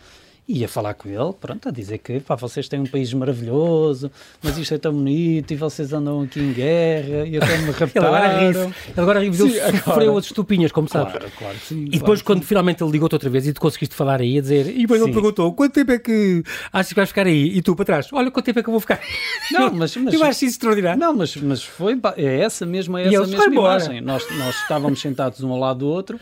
[0.48, 4.10] e a falar com ele, pronto, a dizer que pá, vocês têm um país maravilhoso,
[4.40, 8.42] mas isto é tão bonito e vocês andam aqui em guerra e até me raptaram.
[8.46, 11.34] ele agora ri ele sofreu as estupinhas, como claro, sabes.
[11.34, 12.46] Claro, sim, e depois, claro, quando sim.
[12.46, 15.06] finalmente ele ligou-te outra vez e tu conseguiste falar aí, a dizer, e depois sim.
[15.06, 17.56] ele perguntou, quanto tempo é que achas que vais ficar aí?
[17.56, 19.00] E tu para trás, olha quanto tempo é que eu vou ficar
[19.50, 19.96] Não, mas...
[19.96, 21.00] mas eu acho isso extraordinário.
[21.00, 24.00] Não, mas, mas foi, é essa mesma, é essa mesma imagem.
[24.00, 26.20] Nós, nós estávamos sentados um ao lado do outro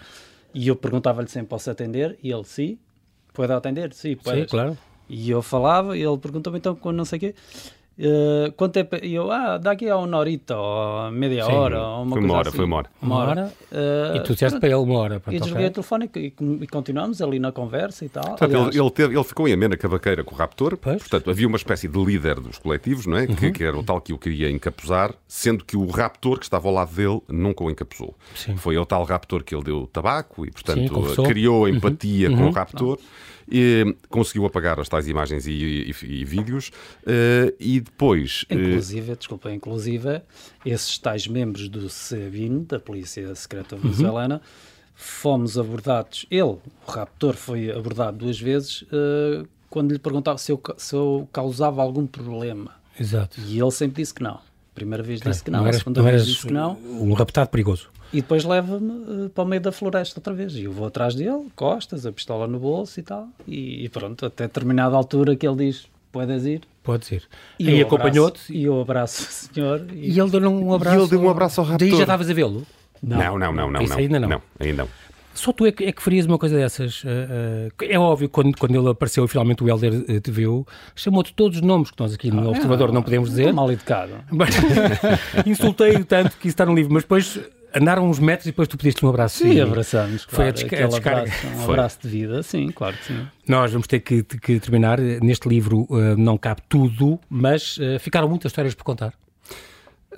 [0.55, 2.17] e eu perguntava-lhe sempre, posso atender?
[2.23, 2.79] E ele, sim.
[3.35, 3.93] Pode atender?
[3.93, 4.41] Sim, pode.
[4.41, 4.79] Sim, claro.
[5.09, 7.35] E eu falava e ele perguntou-me então quando não sei o quê.
[7.97, 8.97] Uh, quanto tempo?
[9.03, 11.81] E eu, ah, daqui a uma horita ou meia Sim, hora.
[11.81, 12.57] Ou uma foi uma hora, assim.
[12.57, 12.91] foi uma hora.
[13.01, 13.53] Uma hora.
[13.71, 15.23] Uh, e tu disseste para ele uma hora.
[15.31, 18.25] E desliguei o telefone e, e, continuamos ali na conversa e tal.
[18.25, 20.77] Portanto, Aliás, ele, ele, teve, ele ficou em amena cavaqueira com o Raptor.
[20.77, 20.99] Pois.
[20.99, 23.27] Portanto, havia uma espécie de líder dos coletivos, não é?
[23.27, 23.35] Uhum.
[23.37, 26.67] Que, que, era o tal que o queria encapuzar, sendo que o Raptor que estava
[26.67, 28.17] ao lado dele nunca o encapuzou.
[28.35, 28.57] Sim.
[28.57, 32.37] Foi o tal Raptor que ele deu tabaco e, portanto, Sim, criou empatia uhum.
[32.37, 32.53] com o uhum.
[32.53, 32.99] Raptor.
[32.99, 36.69] Não e, conseguiu apagar as tais imagens e, e, e vídeos
[37.03, 38.45] uh, e depois...
[38.49, 40.23] Eh, inclusive, uh, desculpa, inclusive
[40.65, 43.77] esses tais membros do SEBIN, da Polícia Secreta.
[43.77, 44.41] Venezuelana, uhum.
[44.95, 50.61] fomos abordados, ele, o raptor, foi abordado duas vezes uh, quando lhe perguntava se eu,
[50.77, 52.73] se eu causava algum problema.
[52.99, 53.41] Exato.
[53.41, 54.39] E ele sempre disse que não.
[54.75, 56.77] Primeira vez disse que não, não eras, a segunda não vez disse que não.
[56.77, 57.89] Um raptado perigoso.
[58.15, 60.55] E depois leva-me uh, para o meio da floresta outra vez.
[60.55, 63.27] E eu vou atrás dele, costas, a pistola no bolso e tal.
[63.45, 66.61] E, e pronto, até determinada altura que ele diz: Podes ir?
[66.85, 67.25] Podes ir.
[67.59, 68.53] E, e acompanhou-te?
[68.57, 69.85] E eu abraço o senhor.
[69.93, 70.97] E, e ele deu um abraço.
[70.97, 71.89] E ele deu um abraço ao raptor.
[71.89, 72.65] Daí já estavas a vê-lo?
[73.03, 73.71] Não, não, não, não.
[73.71, 74.29] não Isso ainda não.
[74.29, 74.89] Não, ainda não.
[75.35, 77.03] Só tu é que, é que farias uma coisa dessas.
[77.03, 80.65] Uh, uh, é óbvio, quando, quando ele apareceu e finalmente o Helder uh, te viu,
[80.95, 83.53] chamou-te todos os nomes que nós aqui no ah, Observador não, não podemos dizer.
[83.53, 84.13] Mal educado.
[85.45, 87.41] Insultei-o tanto que isso está no livro, mas depois
[87.75, 89.39] andaram uns metros e depois tu pediste um abraço.
[89.39, 90.25] Sim, e abraçamos.
[90.29, 91.21] Foi a, desca a descarga.
[91.23, 91.75] Abraço, um Foi.
[91.75, 93.27] abraço de vida, sim, claro que sim.
[93.49, 94.99] Nós vamos ter que, que terminar.
[95.01, 99.13] Neste livro uh, não cabe tudo, mas uh, ficaram muitas histórias por contar.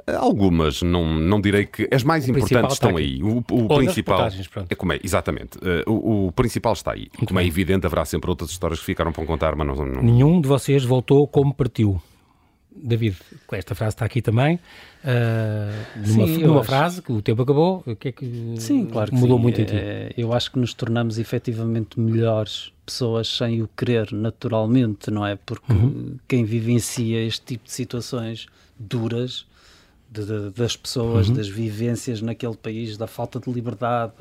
[0.07, 1.89] Algumas, não, não direi que.
[1.91, 3.23] As mais o importantes estão aí.
[3.23, 4.29] O, o principal.
[4.69, 5.57] É como é, exatamente.
[5.59, 7.09] Uh, o, o, principal está aí.
[7.17, 7.49] Muito como é bem.
[7.49, 10.03] é evidente, haverá sempre outras histórias que ficaram para contar, mas não, não.
[10.03, 12.01] Nenhum de vocês voltou como partiu.
[12.83, 13.17] David,
[13.53, 17.97] esta frase está aqui também, uh, numa, Sim, numa frase que o tempo acabou, o
[17.97, 19.43] que é que Sim, claro que mudou sim.
[19.43, 19.75] muito em ti?
[19.75, 25.37] É, eu acho que nos tornamos efetivamente melhores pessoas sem o querer naturalmente, não é?
[25.37, 26.17] Porque uhum.
[26.29, 28.47] quem vivencia este tipo de situações
[28.79, 29.47] duras
[30.11, 31.35] de, de, das pessoas, uhum.
[31.35, 34.13] das vivências naquele país, da falta de liberdade,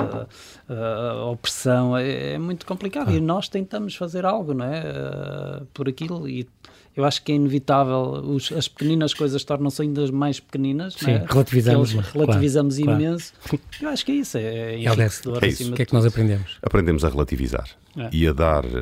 [0.67, 3.09] a, a opressão, é, é, muito complicado.
[3.09, 3.13] Ah.
[3.13, 4.82] E nós tentamos fazer algo, não é?
[4.82, 6.47] Uh, por aquilo e
[6.95, 10.93] eu acho que é inevitável, os, as pequeninas coisas tornam-se ainda mais pequeninas.
[10.93, 11.25] Sim, é?
[11.27, 11.91] relativizamos.
[11.91, 13.33] relativizamos claro, imenso.
[13.43, 13.63] Claro.
[13.81, 15.43] Eu acho que é isso, é, é enriquecedor.
[15.43, 15.71] É isso.
[15.71, 16.57] O que é que nós aprendemos?
[16.61, 17.67] Aprendemos a relativizar
[17.97, 18.09] é.
[18.13, 18.79] e a dar uh,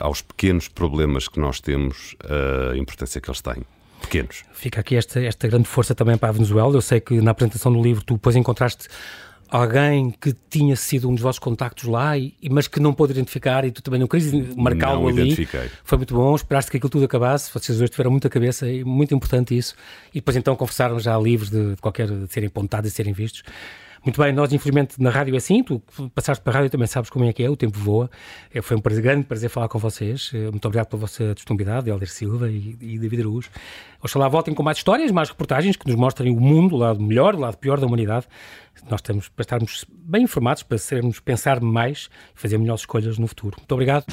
[0.00, 3.62] aos pequenos problemas que nós temos uh, a importância que eles têm
[4.00, 4.44] pequenos.
[4.52, 6.74] Fica aqui esta, esta grande força também para a Venezuela.
[6.74, 8.88] Eu sei que na apresentação do livro tu depois encontraste
[9.56, 13.64] alguém que tinha sido um dos vossos contactos lá, e, mas que não pôde identificar
[13.64, 15.22] e tu também não querias marcá-lo ali.
[15.30, 15.70] Identifiquei.
[15.84, 19.14] Foi muito bom, esperaste que aquilo tudo acabasse, vocês hoje tiveram muita cabeça e muito
[19.14, 19.76] importante isso.
[20.10, 23.44] E depois então conversaram já livres de, de qualquer de serem apontados e serem vistos.
[24.04, 25.82] Muito bem, nós infelizmente na rádio é assim, tu
[26.14, 28.10] passaste para a rádio também sabes como é que é, o tempo voa.
[28.52, 30.30] É, foi um prazer, grande prazer falar com vocês.
[30.34, 33.48] É, muito obrigado pela vossa disponibilidade, Helder Silva e, e David Araújo.
[34.02, 37.34] Oxalá voltem com mais histórias, mais reportagens que nos mostrem o mundo, o lado melhor,
[37.34, 38.26] o lado pior da humanidade.
[38.90, 43.26] Nós estamos para estarmos bem informados, para sermos pensar mais e fazer melhores escolhas no
[43.26, 43.56] futuro.
[43.58, 44.04] Muito obrigado.